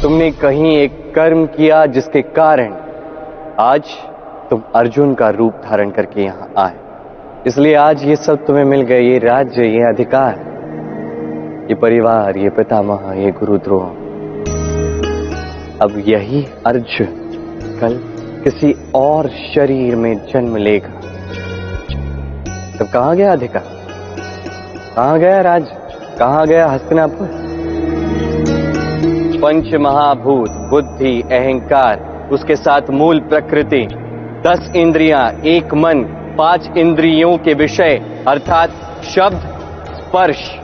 [0.01, 2.73] तुमने कहीं एक कर्म किया जिसके कारण
[3.59, 3.83] आज
[4.49, 6.73] तुम अर्जुन का रूप धारण करके यहाँ आए।
[7.47, 10.35] इसलिए आज ये सब तुम्हें मिल गए, ये राज्य, ये अधिकार।
[11.69, 13.87] ये परिवार, ये पितामह, ये गुरुद्रोह।
[15.81, 17.26] अब यही अर्जुन
[17.81, 17.99] कल
[18.43, 20.89] किसी और शरीर में जन्म लेगा।
[22.79, 23.63] तो कहा गया अधिकार?
[24.95, 25.67] कहा गया राज?
[26.19, 27.29] कहा गया हस्तिनापुर?
[29.41, 33.87] पंच महाभूत, बुद्धि, अहंकार, उसके साथ मूल प्रकृति,
[34.47, 36.03] दस इंद्रियाँ, एक मन,
[36.37, 38.69] पाँच इंद्रियों के विषय, अर्थात
[39.03, 39.37] शब्द,
[39.93, 40.59] स्पर्श,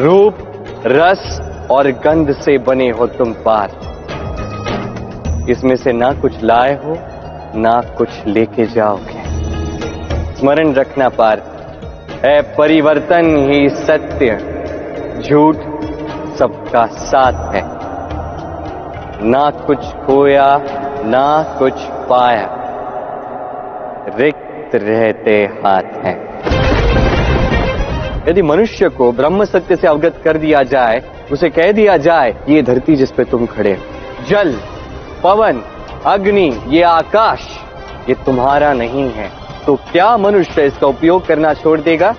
[0.00, 0.34] रूप,
[0.86, 1.40] रस
[1.70, 3.95] और गंध से बने हो तुम पार।
[5.48, 6.96] इसमें से ना कुछ लाए हो,
[7.60, 9.24] ना कुछ लेके जाओगे।
[10.34, 11.42] स्मरण रखना पार
[12.24, 14.36] है परिवर्तन ही सत्य,
[15.22, 15.56] झूठ
[16.38, 17.62] सबका साथ है।
[19.22, 20.46] ना कुछ खोया,
[21.04, 21.72] ना कुछ
[22.10, 22.48] पाया,
[24.18, 26.18] रिक्त रहते हाथ हैं।
[28.28, 32.62] यदि मनुष्य को ब्रह्म सत्य से अवगत कर दिया जाए, उसे कह दिया जाए, ये
[32.62, 34.58] धरती जिस पे तुम खड़े हो, जल
[35.22, 35.62] पवन,
[36.06, 37.40] अग्नि, ये आकाश,
[38.08, 39.30] ये तुम्हारा नहीं है।
[39.66, 42.14] तो क्या मनुष्य इसका उपयोग करना छोड़ देगा?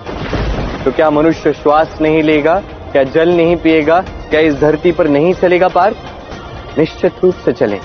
[0.84, 2.62] तो क्या मनुष्य श्वास नहीं लेगा?
[2.92, 4.00] क्या जल नहीं पिएगा?
[4.00, 5.94] क्या इस धरती पर नहीं चलेगा पार?
[6.78, 7.76] निश्चित रूप से चले।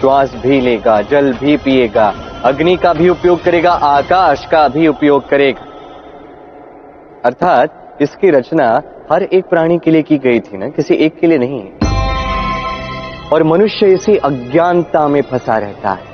[0.00, 5.28] श्वास भी लेगा, जल भी पिएगा, अग्नि का भी उपयोग करेगा, आकाश का भी उपयोग
[5.28, 5.66] करेगा।
[7.24, 10.68] अर्थात, इसकी रचना हर एक प्राणी के लिए की गई थी ना?
[10.68, 11.60] किसी एक के लिए नहीं
[13.32, 16.04] और मनुष्य इसी अज्ञानता में फंसा रहता है,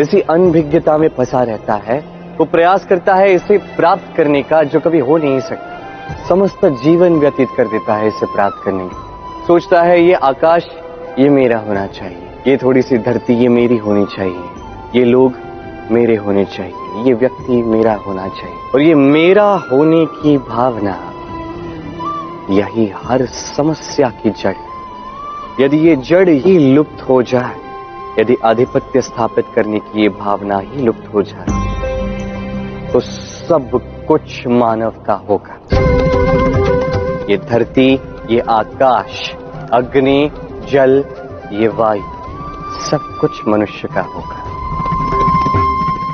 [0.00, 2.04] इसी अनभिज्ञता में फंसा रहता है,
[2.38, 5.70] वो प्रयास करता है इसे प्राप्त करने का जो कभी हो नहीं सकता।
[6.28, 9.06] समस्त जीवन व्यतीत कर देता है इसे प्राप्त करने का
[9.46, 10.66] सोचता है, ये आकाश,
[11.18, 14.44] ये मेरा होना चाहिए। ये थोड़ी सी धरती, ये मेरी होनी चाहिए।
[14.96, 15.32] ये लोग
[15.90, 21.12] मेरे होने चाहिए। ये व्यक्ति मेरा होना चाहिए। और ये मेरा होने की भावना,
[22.50, 24.54] यही हर समस्या की जड़
[25.60, 27.56] यदि ये जड़ ही लुप्त हो जाए,
[28.18, 33.70] यदि आधिपत्य स्थापित करने की ये भावना ही लुप्त हो जाए तो सब
[34.08, 35.58] कुछ मानव का होगा।
[37.30, 37.92] ये धरती,
[38.30, 39.30] ये आकाश,
[39.72, 40.30] अग्नि,
[40.70, 41.04] जल,
[41.52, 42.02] ये वायु,
[42.80, 44.38] सब कुछ मनुष्य का होगा।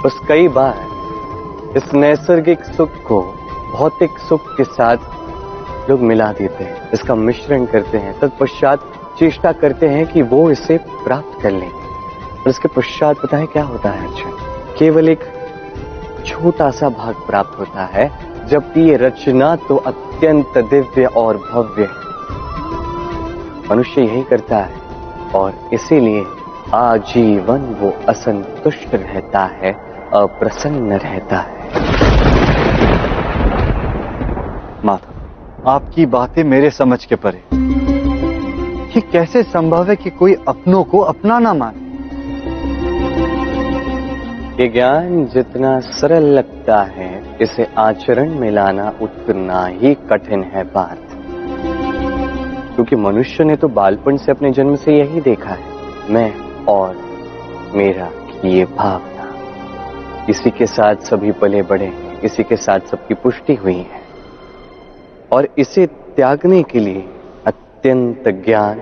[0.05, 3.23] बस कई बार इस नैसर्गिक सुख को,
[3.73, 9.89] भौतिक सुख के साथ लोग मिला देते हैं, इसका मिश्रण करते हैं, तत्पश्चात चेष्टा करते
[9.89, 14.09] हैं कि वो इसे प्राप्त कर लें। और इसके पश्चात पता है क्या होता है?
[14.09, 14.31] अच्छा
[14.79, 15.21] केवल एक
[16.27, 18.11] छोटा सा भाग प्राप्त होता है,
[18.49, 22.05] जबकि ये रचना तो अत्यंत दिव्य और भव्य है।
[23.71, 24.81] मनुष्य यही करता है,
[25.35, 26.25] और इसीलिए
[26.75, 29.73] आजीवन वो असंतुष्ट रहता है,
[30.15, 31.65] अप्रसन्न रहता है।
[34.85, 37.43] माता, आपकी बातें मेरे समझ के परे।
[38.97, 41.81] ये कैसे संभव है कि कोई अपनों को अपना ना माने?
[44.63, 50.99] ये ज्ञान जितना सरल लगता है, इसे आचरण में लाना उतना ही कठिन है बात।
[52.75, 55.65] क्योंकि मनुष्य ने तो बालपन से अपने जन्म से यही देखा है,
[56.11, 56.97] मैं और
[57.75, 58.11] मेरा
[58.45, 59.35] ये भावना।
[60.31, 61.93] इसी के साथ सभी पले बड़े
[62.25, 64.07] इसी के साथ सबकी पुष्टि हुई है।
[65.33, 67.09] और इसे त्यागने के लिए
[67.87, 68.79] अत्यंत ज्ञान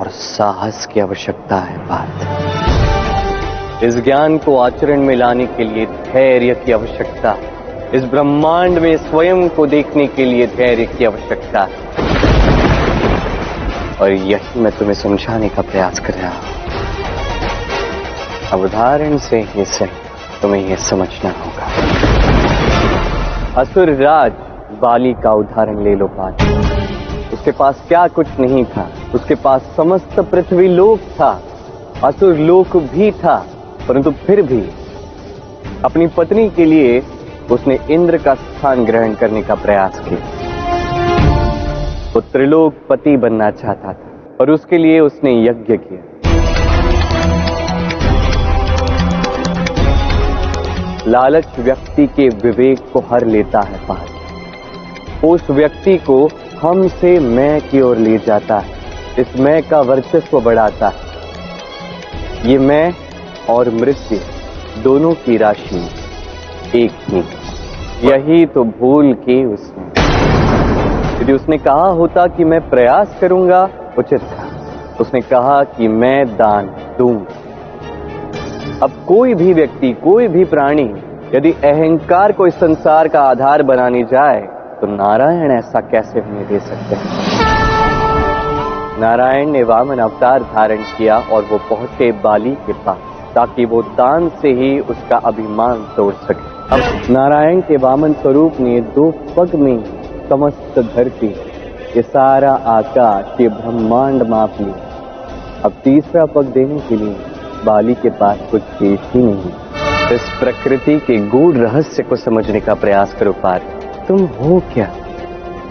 [0.00, 2.08] और साहस की आवश्यकता है बात।
[3.84, 7.36] इस ज्ञान को आचरण में लाने के लिए धैर्य की आवश्यकता,
[7.94, 11.68] इस ब्रह्मांड में स्वयं को देखने के लिए धैर्य की आवश्यकता।
[14.00, 16.40] और यही मैं तुम्हें समझाने का प्रयास कर रहा हूँ।
[18.64, 19.88] उदाहरण से ही सही,
[20.42, 21.66] तुम्हें यह समझना होगा।
[23.60, 24.32] असुर राज,
[24.82, 26.42] बाली का उदाहरण ले लो पाठ
[27.32, 31.30] उसके पास क्या कुछ नहीं था। उसके पास समस्त पृथ्वी लोक था,
[32.04, 33.36] असुर लोक भी था,
[33.88, 34.60] परंतु फिर भी।
[35.84, 37.02] अपनी पत्नी के लिए
[37.50, 40.20] उसने इंद्र का स्थान ग्रहण करने का प्रयास किया।
[42.14, 46.04] वो त्रिलोक पति बनना चाहता था और उसके लिए उसने यज्ञ किया।
[51.06, 56.28] लालच व्यक्ति के विवेक को हर लेता है पार। उस व्यक्ति को
[56.62, 58.70] हम से मैं की ओर ले जाता है।
[59.18, 60.94] इस मैं का वर्चस्व बढ़ाता है।
[62.50, 62.94] ये मैं
[63.50, 64.18] और मृत्यु
[64.82, 65.88] दोनों की राशि
[66.84, 67.20] एक ही।
[68.08, 70.02] यही तो भूल की उसने।
[71.22, 73.68] यदि उसने कहा होता कि मैं प्रयास करूँगा,
[73.98, 74.46] उचित था।
[75.00, 76.66] उसने कहा कि मैं दान
[76.98, 77.26] दूँगा।
[78.82, 80.94] अब कोई भी व्यक्ति, कोई भी प्राणी,
[81.34, 86.58] यदि अहंकार को इस संसार का आधार बनाने जाए तो नारायण ऐसा कैसे होने दे
[86.60, 87.06] सकते हैं?
[89.00, 92.98] नारायण ने वामन अवतार धारण किया और वो पहुँचे बाली के पास,
[93.34, 98.80] ताकि वो दान से ही उसका अभिमान तोड़ सके। अब नारायण के वामन स्वरूप ने
[98.96, 99.78] दो पग में
[100.28, 101.26] समस्त धरती,
[101.96, 107.16] ये सारा आकाश ये ब्रह्मांड माप लिया अब तीसरा पग देने के लिए
[107.64, 109.52] बाली के पास कुछ शेष ही नहीं।
[110.14, 113.60] इस प्रकृति के गूढ़ रहस्य को समझने का प्रयास करो पार
[114.08, 114.86] तुम हो क्या?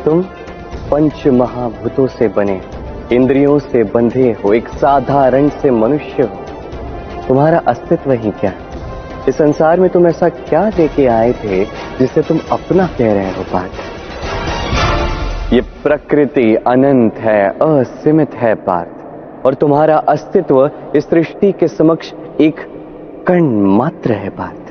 [0.05, 0.23] तुम
[0.91, 2.61] पंच महाभूतों से बने,
[3.11, 6.35] इंद्रियों से बंधे हो, एक साधारण से मनुष्य हो।
[7.27, 8.53] तुम्हारा अस्तित्व ही क्या?
[9.29, 11.65] इस संसार में तुम ऐसा क्या देके आए थे
[11.99, 13.97] जिसे तुम अपना कह रहे हो पार्थ
[15.53, 22.55] ये प्रकृति अनंत है, असीमित है पार्थ और तुम्हारा अस्तित्व इस सृष्टि के समक्ष एक
[23.27, 23.43] कण
[23.77, 24.66] मात्र है पार्थ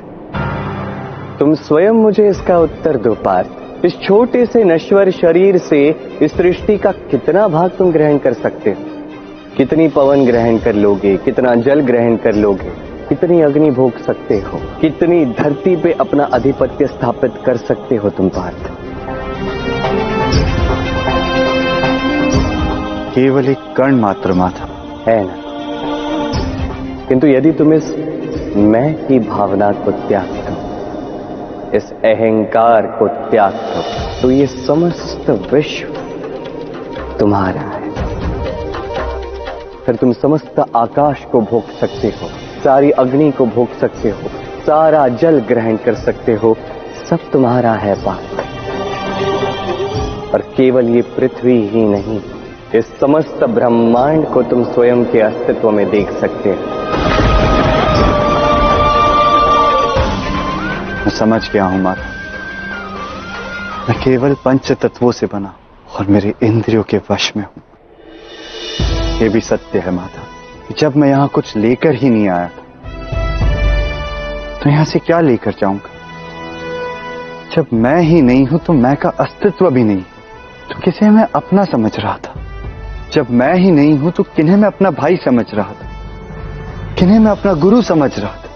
[1.39, 6.77] तुम स्वयं मुझे इसका उत्तर दो पार्थ। इस छोटे से नश्वर शरीर से इस सृष्टि
[6.77, 8.85] का कितना भाग तुम ग्रहण कर सकते हो?
[9.57, 12.71] कितनी पवन ग्रहण कर लोगे कितना जल ग्रहण कर लोगे
[13.09, 18.29] कितनी अग्नि भोग सकते हो कितनी धरती पे अपना आधिपत्य स्थापित कर सकते हो तुम
[18.29, 18.71] पार्थ?
[23.15, 24.69] केवल एक कर्ण मात्र माथा
[25.11, 25.35] है ना?
[27.09, 27.95] किंतु यदि तुम इस
[28.55, 30.66] मैं की भावना को त्याग दो
[31.77, 33.81] इस अहंकार को त्याग दो
[34.21, 35.87] तो ये समस्त विश्व
[37.19, 37.85] तुम्हारा है।
[39.85, 42.27] फिर तुम समस्त आकाश को भोग सकते हो,
[42.63, 44.29] सारी अग्नि को भोग सकते हो,
[44.65, 46.55] सारा जल ग्रहण कर सकते हो,
[47.09, 48.23] सब तुम्हारा है पाप
[50.33, 52.19] और केवल ये पृथ्वी ही नहीं,
[52.75, 56.57] इस समस्त ब्रह्मांड को तुम स्वयं के अस्तित्व में देख सकते हो।
[61.07, 62.07] मैं समझ गया हूँ माता।
[63.89, 65.53] मैं केवल पंच तत्वों से बना
[65.95, 67.61] और मेरे इंद्रियों के वश में हूँ।
[69.21, 72.63] यह भी सत्य है माता जब मैं यहाँ कुछ लेकर ही नहीं आया था
[74.59, 75.89] तो यहाँ से क्या लेकर जाऊँगा?
[77.55, 80.03] जब मैं ही नहीं हूँ तो मैं का अस्तित्व भी नहीं।
[80.69, 82.33] तो किसे मैं अपना समझ रहा था?
[83.13, 85.87] जब मैं ही नहीं हूँ तो किन्हें मैं अपना भाई समझ रहा था?
[86.99, 88.49] किन्हें मैं अपना गुरु समझ रहा था?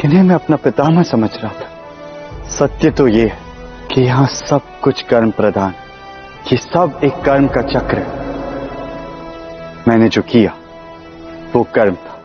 [0.00, 1.67] किन्हें मैं अपना पितामह समझ रहा था?
[2.48, 3.32] सत्य तो ये
[3.92, 5.74] कि यहाँ सब कुछ कर्म प्रधान
[6.52, 8.18] ये सब एक कर्म का चक्र। है
[9.88, 10.54] मैंने जो किया,
[11.56, 12.20] वो कर्म था।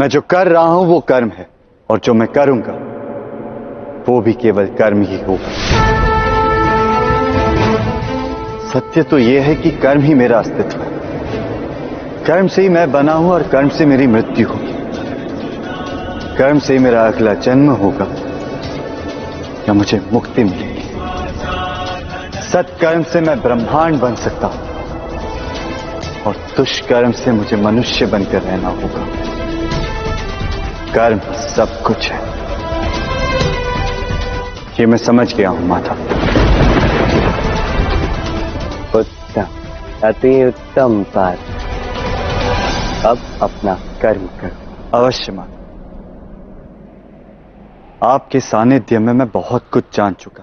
[0.00, 1.48] मैं जो कर रहा हूँ, वो कर्म है,
[1.90, 2.72] और जो मैं करूँगा,
[4.08, 5.50] वो भी केवल कर्म ही होगा।
[8.68, 10.90] सत्य तो यह है कि कर्म ही मेरा अस्तित्व है।
[12.24, 14.72] कर्म से ही मैं बना हूँ, और कर्म से मेरी मृत्यु होगी।
[16.36, 18.25] कर्म से ही मेरा अगला जन्म होगा।
[19.68, 20.82] या मुझे मुक्ति मिलेगी?
[22.40, 24.66] सत्कर्म से मैं ब्रह्मांड बन सकता हूँ।
[26.26, 29.06] और दुष्कर्म से मुझे मनुष्य बनकर रहना होगा।
[30.94, 32.20] कर्म सब कुछ है।
[34.80, 35.92] ये मैं समझ गया हूँ, माता।
[38.98, 39.46] उत्तम
[40.04, 41.38] अति उत्तम पाठ
[43.04, 45.46] अब अपना कर्म करो। अवश्य मान
[48.04, 50.42] आपके सानिध्य में मैं बहुत कुछ जान चुका।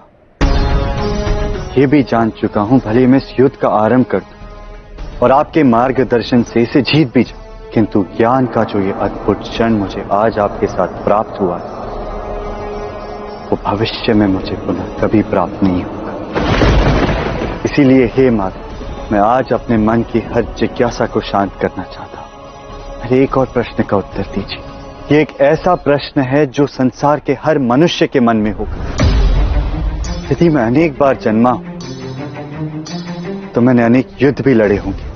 [1.78, 5.62] ये भी जान चुका हूँ, भले मैं इस युद्ध का आरंभ कर दूँ और आपके
[5.62, 10.38] मार्गदर्शन से इसे जीत भी जाऊँ। किंतु ज्ञान का जो ये अद्भुत क्षण मुझे आज
[10.38, 11.70] आपके साथ प्राप्त हुआ है,
[13.48, 16.12] वो भविष्य में मुझे पुनः कभी प्राप्त नहीं होगा।
[17.64, 18.60] इसीलिए हे माता,
[19.12, 23.84] मैं आज अपने मन की हर जिज्ञासा को शांत करना चाहता हूँ। एक और प्रश्न
[23.84, 24.73] का उत्तर दीजिए।
[25.12, 28.86] ये एक ऐसा प्रश्न है जो संसार के हर मनुष्य के मन में होगा
[30.30, 31.78] यदि मैं अनेक बार जन्मा हूँ
[33.54, 35.12] तो मैंने अनेक युद्ध भी लड़े होंगे।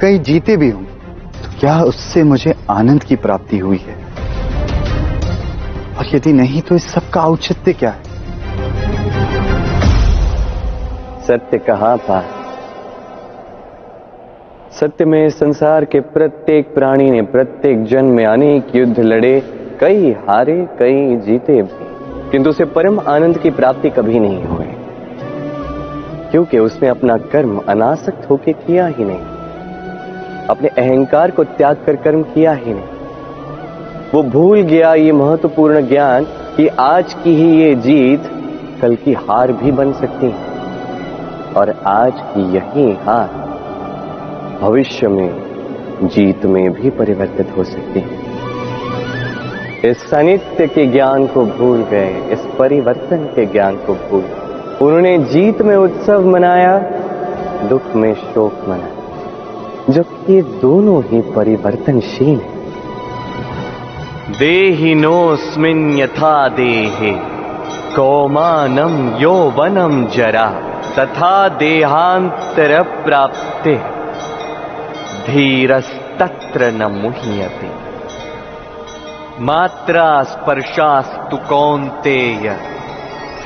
[0.00, 0.92] कई जीते भी होंगे।
[1.42, 3.94] तो क्या उससे मुझे आनंद की प्राप्ति हुई है?
[5.96, 8.02] और यदि नहीं तो इस सब का औचित्य क्या है?
[11.22, 12.41] सत्य कहाँ पार
[14.80, 19.42] सत्य में संसार के प्रत्येक प्राणी ने प्रत्येक जन्म में अनेक युद्ध लड़े,
[19.80, 21.84] कई हारे, कई जीते भी।
[22.30, 24.66] किंतु उसे परम आनंद की प्राप्ति कभी नहीं हुई।
[26.30, 29.20] क्योंकि उसने अपना कर्म अनासक्त होकर किया ही नहीं।
[30.48, 32.84] अपने अहंकार को त्याग कर कर्म किया ही नहीं।
[34.14, 36.24] वो भूल गया ये महत्वपूर्ण ज्ञान
[36.56, 38.22] कि आज की ही ये जीत
[38.82, 40.52] कल की हार भी बन सकती है।
[41.56, 43.41] और आज की यही हार
[44.62, 45.42] भविष्य में,
[46.02, 48.10] जीत में भी परिवर्तित हो सकती है।
[49.90, 54.24] इस अनित्य के ज्ञान को भूल गए, इस परिवर्तन के ज्ञान को भूल
[54.82, 56.78] उन्होंने जीत में उत्सव मनाया,
[57.68, 59.02] दुख में शोक मनाया।
[59.90, 62.72] जबकि दोनों ही परिवर्तनशील हैं।
[64.38, 67.12] देहिनोस्मिन् यथा देहे
[67.96, 70.46] कौमानम यौवनम जरा,
[70.98, 74.01] तथा देहांतर प्राप्ते
[75.26, 77.70] धीरस्तत्र न मुह्यते।
[79.40, 82.56] मात्रा स्पर्शास्तु कौन्तेय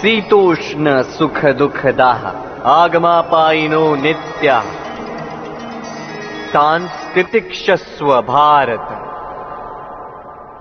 [0.00, 2.32] शीतोष्ण सुख दुखदाः
[2.64, 4.60] आगमापायिनो नित्या।
[6.52, 9.02] सांस्कृतिक्षस्व भारत।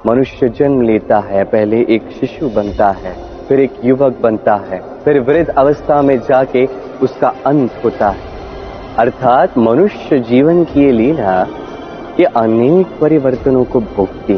[0.08, 5.20] मनुष्य जन्म लेता है, पहले एक शिशु बनता है, फिर एक युवक बनता है, फिर
[5.20, 6.66] वृद्ध अवस्था में जाके
[7.02, 8.35] उसका अंत होता है।
[9.00, 11.32] अर्थात मनुष्य जीवन की ये लीला
[12.20, 14.34] ये अनेक परिवर्तनों को भोगती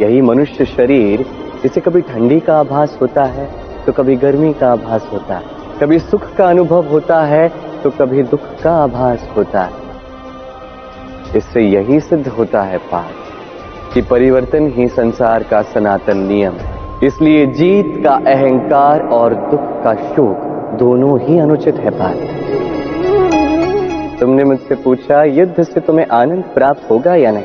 [0.00, 1.24] यही मनुष्य शरीर,
[1.62, 3.48] जिसे कभी ठंडी का आभास होता है
[3.86, 7.48] तो कभी गर्मी का आभास होता है। कभी सुख का अनुभव होता है
[7.82, 9.76] तो कभी दुख का आभास होता है।
[11.36, 17.46] इससे यही सिद्ध होता है पाठ कि परिवर्तन ही संसार का सनातन नियम है। इसलिए
[17.52, 22.70] जीत का अहंकार और दुख का शोक दोनों ही अनुचित है पाठ।
[24.22, 27.44] तुमने मुझसे पूछा, युद्ध से तुम्हें आनंद प्राप्त होगा या नहीं?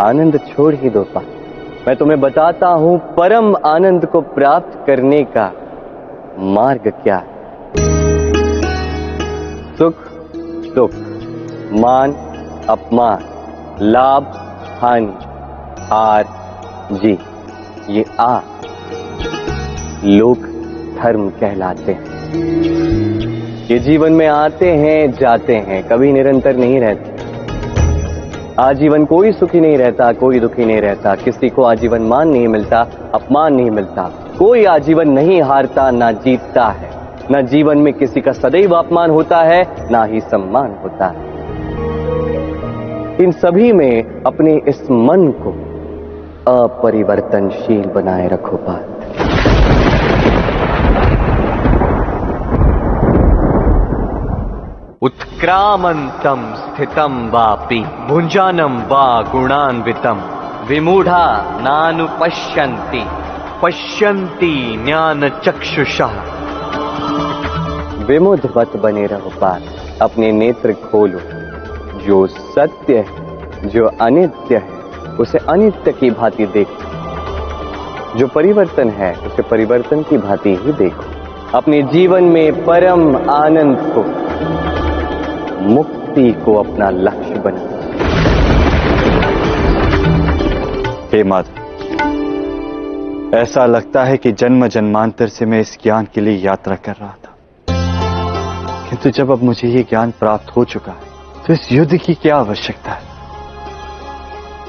[0.00, 1.20] आनंद छोड़ ही दो पा
[1.88, 5.52] मैं तुम्हें बताता हूँ, परम आनंद को प्राप्त करने का
[6.38, 7.28] मार्ग क्या है?
[9.76, 9.94] सुख,
[10.74, 10.90] दुख,
[11.72, 12.12] मान,
[12.68, 13.18] अपमान,
[13.82, 14.24] लाभ,
[14.82, 15.12] हानि,
[15.82, 16.24] हार,
[16.92, 17.18] जी,
[17.90, 18.40] ये आ
[20.04, 20.36] लोग
[20.96, 22.16] धर्म कहलाते हैं।
[23.70, 27.16] ये जीवन में आते हैं, जाते हैं, कभी निरंतर नहीं रहते।
[28.58, 32.86] आजीवन कोई सुखी नहीं रहता, कोई दुखी नहीं रहता, किसी को आजीवन मान नहीं मिलता,
[33.14, 36.90] अपमान नहीं मिलता। कोई आजीवन नहीं हारता, ना जीतता है।
[37.30, 41.26] ना जीवन में किसी का सदैव अपमान होता है, ना ही सम्मान होता है।
[43.24, 45.50] इन सभी में अपने इस मन को
[46.64, 48.95] अपरिवर्तनशील बनाए रखो बात।
[55.06, 60.20] उत्क्रामन्तं स्थितं वापि भुञ्जानं वा गुणान्वितं।
[60.66, 63.04] विमूढा नानुपश्यन्ति
[63.62, 66.22] पश्यन्ति। ज्ञानचक्षुषः।
[68.06, 69.62] विमुधवत बने रहो पार।
[70.02, 71.18] अपने नेत्र खोलो।
[72.04, 73.38] जो सत्य है,
[73.68, 74.70] जो अनित्य है,
[75.20, 76.82] उसे अनित्य की भांति देखो।
[78.18, 81.04] जो परिवर्तन है, उसे परिवर्तन की भांति ही देखो।
[81.58, 84.26] अपने जीवन में परम आनंद को।
[85.66, 87.76] मुक्ति को अपना लक्ष्य बना।
[91.12, 91.62] हे माधव
[93.34, 97.14] ऐसा लगता है कि जन्म जन्मांतर से मैं इस ज्ञान के लिए यात्रा कर रहा
[97.24, 97.34] था।
[98.90, 102.36] किंतु जब अब मुझे ये ज्ञान प्राप्त हो चुका है तो इस युद्ध की क्या
[102.36, 103.02] आवश्यकता है?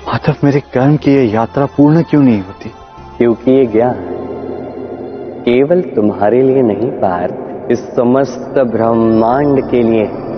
[0.08, 2.72] माधव मेरे कर्म की यह यात्रा पूर्ण क्यों नहीं होती?
[3.18, 3.96] क्योंकि ये ज्ञान
[5.46, 7.34] केवल तुम्हारे लिए नहीं पार
[7.72, 10.37] इस समस्त ब्रह्मांड के लिए है।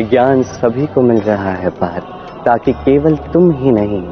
[0.00, 2.02] ज्ञान सभी को मिल रहा है पार
[2.46, 4.02] ताकि केवल तुम ही नहीं,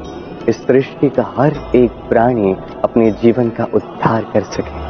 [0.48, 4.84] इस सृष्टि का हर एक प्राणी अपने जीवन का उद्धार कर सके।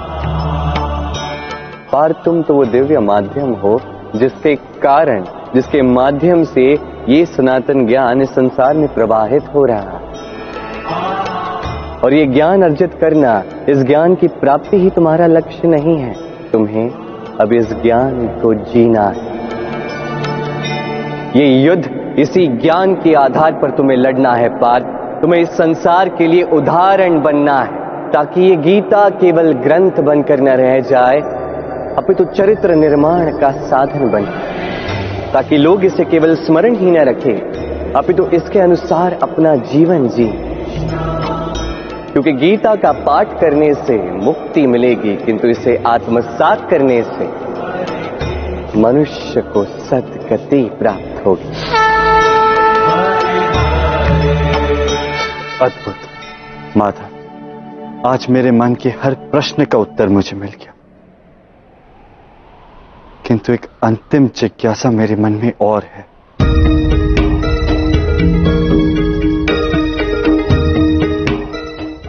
[1.92, 3.80] पार तुम तो वो दिव्य माध्यम हो,
[4.16, 5.24] जिसके कारण,
[5.54, 6.66] जिसके माध्यम से
[7.08, 10.00] ये सनातन ज्ञान इस संसार में प्रवाहित हो रहा
[12.04, 16.14] और ये ज्ञान अर्जित करना, इस ज्ञान की प्राप्ति ही तुम्हारा लक्ष्य नहीं है।
[16.52, 16.90] तुम्हें
[17.40, 19.35] अब इस ज्ञान को जीना है।
[21.36, 24.84] ये युद्ध इसी ज्ञान के आधार पर तुम्हें लड़ना है, पार्थ।
[25.22, 30.56] तुम्हें इस संसार के लिए उदाहरण बनना है, ताकि ये गीता केवल ग्रंथ बनकर न
[30.56, 31.20] रह जाए,
[31.96, 37.92] अपितु तो चरित्र निर्माण का साधन बने, ताकि लोग इसे केवल स्मरण ही न रखें,
[37.92, 40.30] अपितु तो इसके अनुसार अपना जीवन जी।
[42.12, 47.28] क्योंकि गीता का पाठ करने से मुक्ति मिलेगी, किंतु इसे आत्मसात करने से
[48.76, 51.48] मनुष्य को सदगति प्राप्त होगी।
[55.58, 55.94] अद्भुत।
[56.76, 57.06] माधव
[58.06, 60.72] आज मेरे मन के हर प्रश्न का उत्तर मुझे मिल गया।
[63.26, 66.16] किंतु एक अंतिम जिज्ञासा मेरे मन में और है।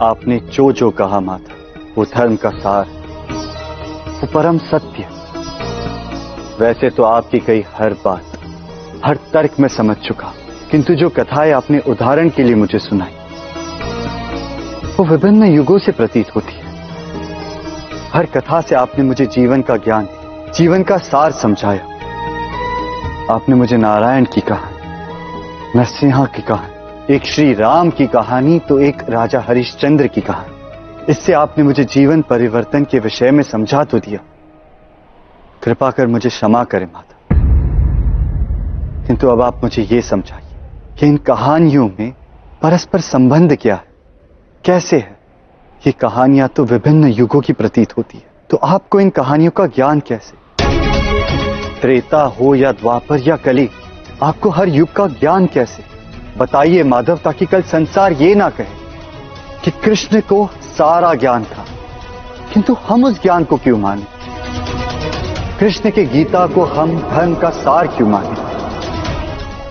[0.02, 1.54] आपने जो जो कहा, माता,
[1.98, 2.86] वो धर्म का सार,
[4.20, 5.17] वो परम सत्य।
[6.60, 8.38] वैसे तो आपकी कई हर बात,
[9.04, 10.32] हर तर्क में समझ चुका,
[10.70, 13.12] किंतु जो कथाएँ आपने उदाहरण के लिए मुझे सुनाई,
[14.96, 16.66] वो विभिन्न युगों से प्रतीत होती है।
[18.10, 20.08] हर कथा से आपने मुझे जीवन का ज्ञान,
[20.54, 21.84] जीवन का सार समझाया।
[23.30, 29.02] आपने मुझे नारायण की कहानी, नरसिंहा की कहानी, एक श्री राम की कहानी तो एक
[29.10, 34.20] राजा हरिश्चंद्र की कहानी। इससे आपने मुझे जीवन परिवर्तन के विषय में समझा तो दिया।
[35.64, 37.18] कृपा कर मुझे क्षमा करें, माता।
[39.06, 40.56] किंतु अब आप मुझे ये समझाइए
[40.98, 42.12] कि इन कहानियों में
[42.62, 43.84] परस्पर संबंध क्या है?
[44.64, 45.18] कैसे है?
[45.86, 50.00] ये कहानियाँ तो विभिन्न युगों की प्रतीत होती है। तो आपको इन कहानियों का ज्ञान
[50.00, 50.48] कैसे?
[51.80, 53.70] त्रेता हो या द्वापर या कली,
[54.22, 55.84] आपको हर युग का ज्ञान कैसे?
[56.38, 58.66] बताइए, माधव, ताकि कल संसार ये ना कहे
[59.64, 61.64] कि कृष्ण को सारा ज्ञान था।
[62.54, 64.18] किंतु हम उस ज्ञान को क्यों माने?
[65.60, 68.58] कृष्ण के गीता को हम धर्म का सार क्यों माने?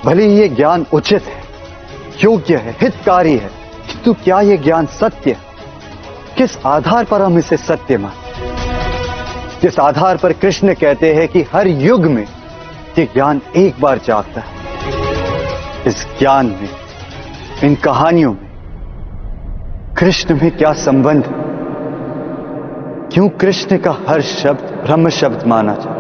[0.06, 1.44] भले ही ये ज्ञान उचित है,
[2.24, 3.52] योग्य है, हितकारी है,
[3.88, 5.38] किंतु क्या यह ज्ञान सत्य है?
[6.38, 8.52] किस आधार पर हम इसे सत्य माने?
[9.62, 12.28] जिस आधार पर कृष्ण कहते हैं कि हर युग में
[13.00, 14.48] ये ज्ञान एक बार जागता है।
[15.88, 16.70] इस ज्ञान में,
[17.64, 18.48] इन कहानियों में
[19.98, 21.47] कृष्ण में क्या संबंध
[23.18, 25.94] क्यों कृष्ण का हर शब्द ब्रह्म शब्द माना जाए?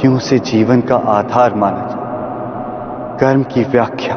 [0.00, 3.18] क्यों उसे जीवन का आधार माना जाए?
[3.18, 4.14] कर्म की व्याख्या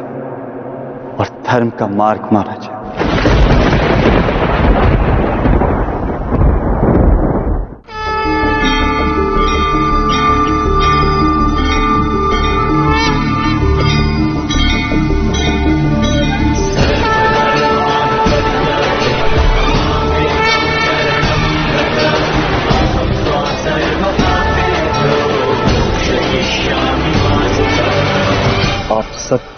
[1.20, 3.37] और धर्म का मार्ग माना जाए।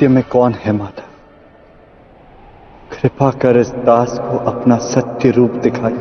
[0.00, 0.72] सत्य में कौन है?
[0.72, 1.02] माता
[2.92, 5.96] कृपा कर इस दास को अपना सत्य रूप दिखाई।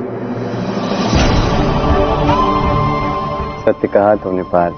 [3.64, 4.76] सत्य कहा तुमने पाल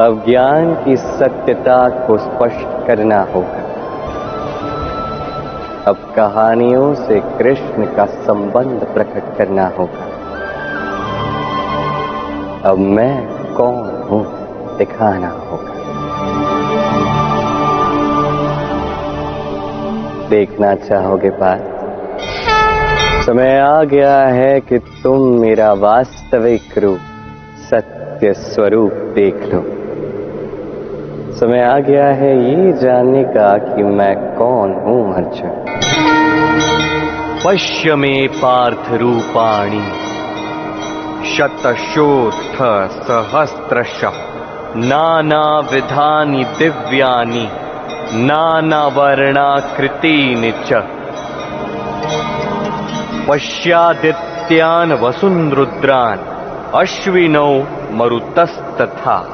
[0.00, 3.62] अब ज्ञान की सत्यता को स्पष्ट करना होगा।
[5.86, 10.10] अब कहानियों से कृष्ण का संबंध प्रकट करना होगा।
[12.70, 13.14] अब मैं
[13.54, 14.22] कौन हूँ
[14.78, 15.65] दिखाना होगा।
[20.30, 21.76] देखना चाहोगे पार
[23.26, 26.98] समय आ गया है कि तुम मेरा वास्तविक रूप,
[27.70, 29.64] सत्य स्वरूप देख लो।
[31.36, 35.64] समय आ गया है ये जानने का कि मैं कौन हूँ, अर्जुन।
[37.46, 40.06] पश्य में पार्थ रूपाणी
[41.36, 42.56] शतशोथ
[43.02, 44.00] सहस्त्रश,
[44.76, 47.48] नाना विधानी दिव्यानी।
[48.12, 50.74] नानावर्णाकृतीनि च।
[53.28, 56.18] पश्यादित्यान् वसुन्रुद्रान्
[56.74, 59.26] अश्विनौ मरुतस्तथा।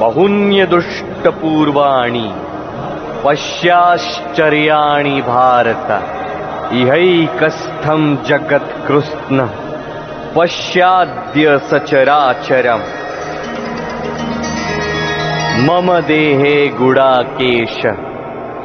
[0.00, 2.32] बहुन्यदुष्टपूर्वाणि
[3.24, 6.02] पश्याश्चर्याणि भारत।
[6.72, 9.50] इहैकस्थं जगत्कृत्स्न।
[10.36, 13.01] पश्याद्य सचराचरम्
[15.62, 17.86] मम देहे गुड़ाकेश,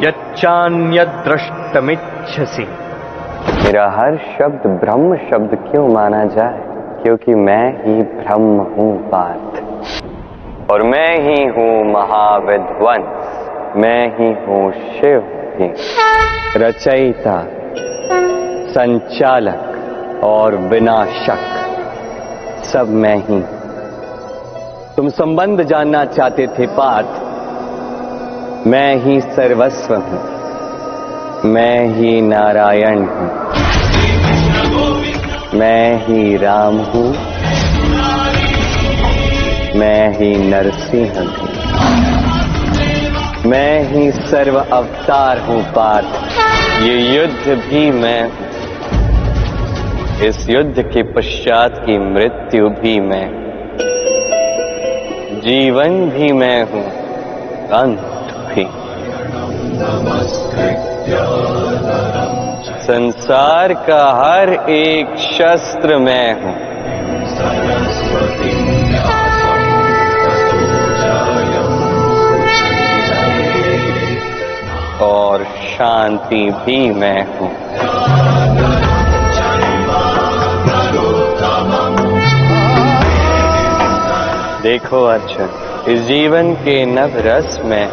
[0.02, 2.68] यच्चान्यद्रष्टमिच्छसि।
[3.64, 6.64] मेरा हर शब्द ब्रह्म शब्द क्यों माना जाए?
[7.04, 9.64] क्योंकि मैं ही ब्रह्म हूँ पार्थ।
[10.72, 15.74] और मैं ही हूँ महाविध्वंस मैं ही हूँ शिव ही
[16.58, 17.48] रचयिता,
[18.70, 19.74] संचालक
[20.24, 21.40] और विनाशक।
[22.64, 23.57] सब मैं ही
[24.98, 27.08] तुम संबंध जानना चाहते थे पार्थ।
[28.68, 30.38] मैं ही सर्वस्व हूँ।
[31.46, 33.30] मैं ही नारायण हूँ।
[35.60, 37.16] मैं ही राम हूँ।
[39.80, 41.50] मैं ही नरसिंह हूँ।
[43.50, 48.32] मैं ही सर्व अवतार हूँ पार्थ। ये युद्ध भी मैं
[50.22, 53.47] इस युद्ध के पश्चात की मृत्यु भी मैं
[55.48, 56.88] जीवन भी मैं हूँ,
[57.70, 58.00] अंत
[58.48, 58.64] भी।
[62.82, 66.56] संसार का हर एक शस्त्र मैं हूँ।
[75.02, 78.37] और शांति भी मैं हूँ।
[84.78, 87.88] देखो अर्जुन इस जीवन के नव रस में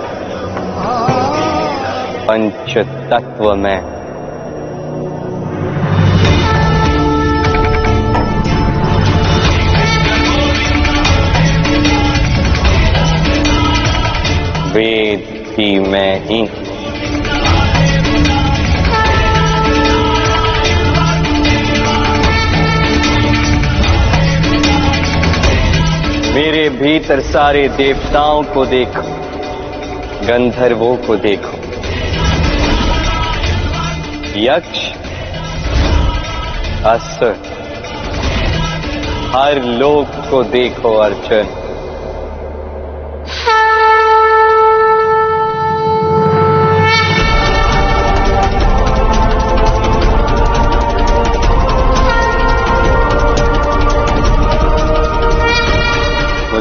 [2.26, 2.76] पंच
[3.11, 3.80] तत्व में।
[14.74, 15.24] वेद
[15.57, 16.43] की मैं ही
[26.74, 29.02] भीतर सारे देवताओं को देखो,
[30.26, 31.56] गंधर्वों को देखो।
[34.36, 34.92] यक्ष
[36.84, 37.36] असुर
[39.36, 41.63] हर लोक को देखो, अर्जुन।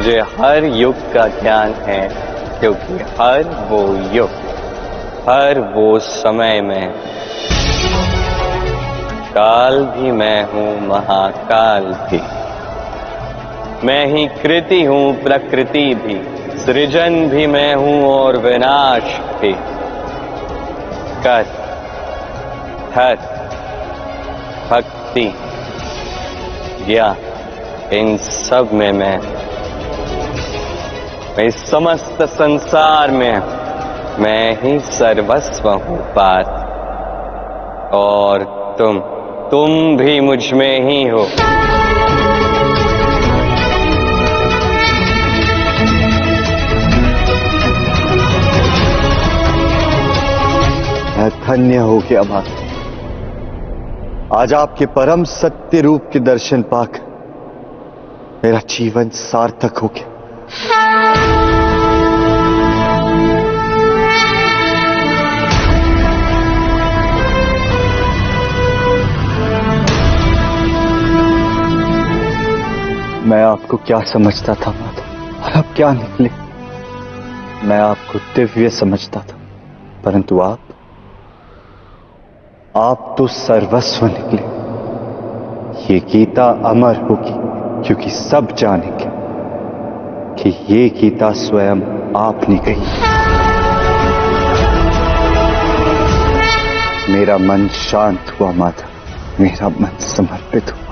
[0.04, 2.10] मुझे हर युग का ज्ञान है,
[2.60, 4.30] क्योंकि हर वो युग,
[5.30, 6.92] हर वो समय में।
[9.34, 12.18] काल भी मैं हूँ, महाकाल भी।
[13.88, 16.22] मैं ही कृति हूँ, प्रकृति भी।
[16.60, 19.54] सृजन भी मैं हूँ और विनाश भी।
[21.24, 21.46] कर
[22.96, 23.16] हर
[24.70, 25.34] भक्ति,
[26.86, 27.16] ज्ञान,
[27.94, 29.33] इन सब में मैं मैं
[31.40, 33.38] इस समस्त संसार में,
[34.20, 38.44] मैं ही सर्वस्व हूँ पार्थ और
[38.78, 39.00] तुम
[39.52, 41.24] तुम भी मुझमें ही हो।
[51.18, 52.62] मैं धन्य हो गया माता
[54.40, 57.12] आज आपके परम सत्य रूप के दर्शन पाकर
[58.46, 60.13] मेरा जीवन सार्थक हो गया।
[60.54, 60.60] मैं
[73.44, 75.46] आपको क्या समझता था, माता?
[75.46, 76.30] और अब क्या निकले?
[77.68, 79.38] मैं आपको दिव्य समझता था,
[80.06, 80.60] परंतु आप?
[82.78, 84.64] आप तो सर्वस्व निकले।
[85.94, 87.34] ये गीता अमर होगी,
[87.88, 89.13] क्योंकि सब जानेंगे।
[90.40, 91.82] कि ये गीता स्वयं
[92.18, 93.24] आपने कही
[97.14, 98.90] मेरा मन शांत हुआ, माता।
[99.40, 100.83] मेरा मन समर्पित हुआ।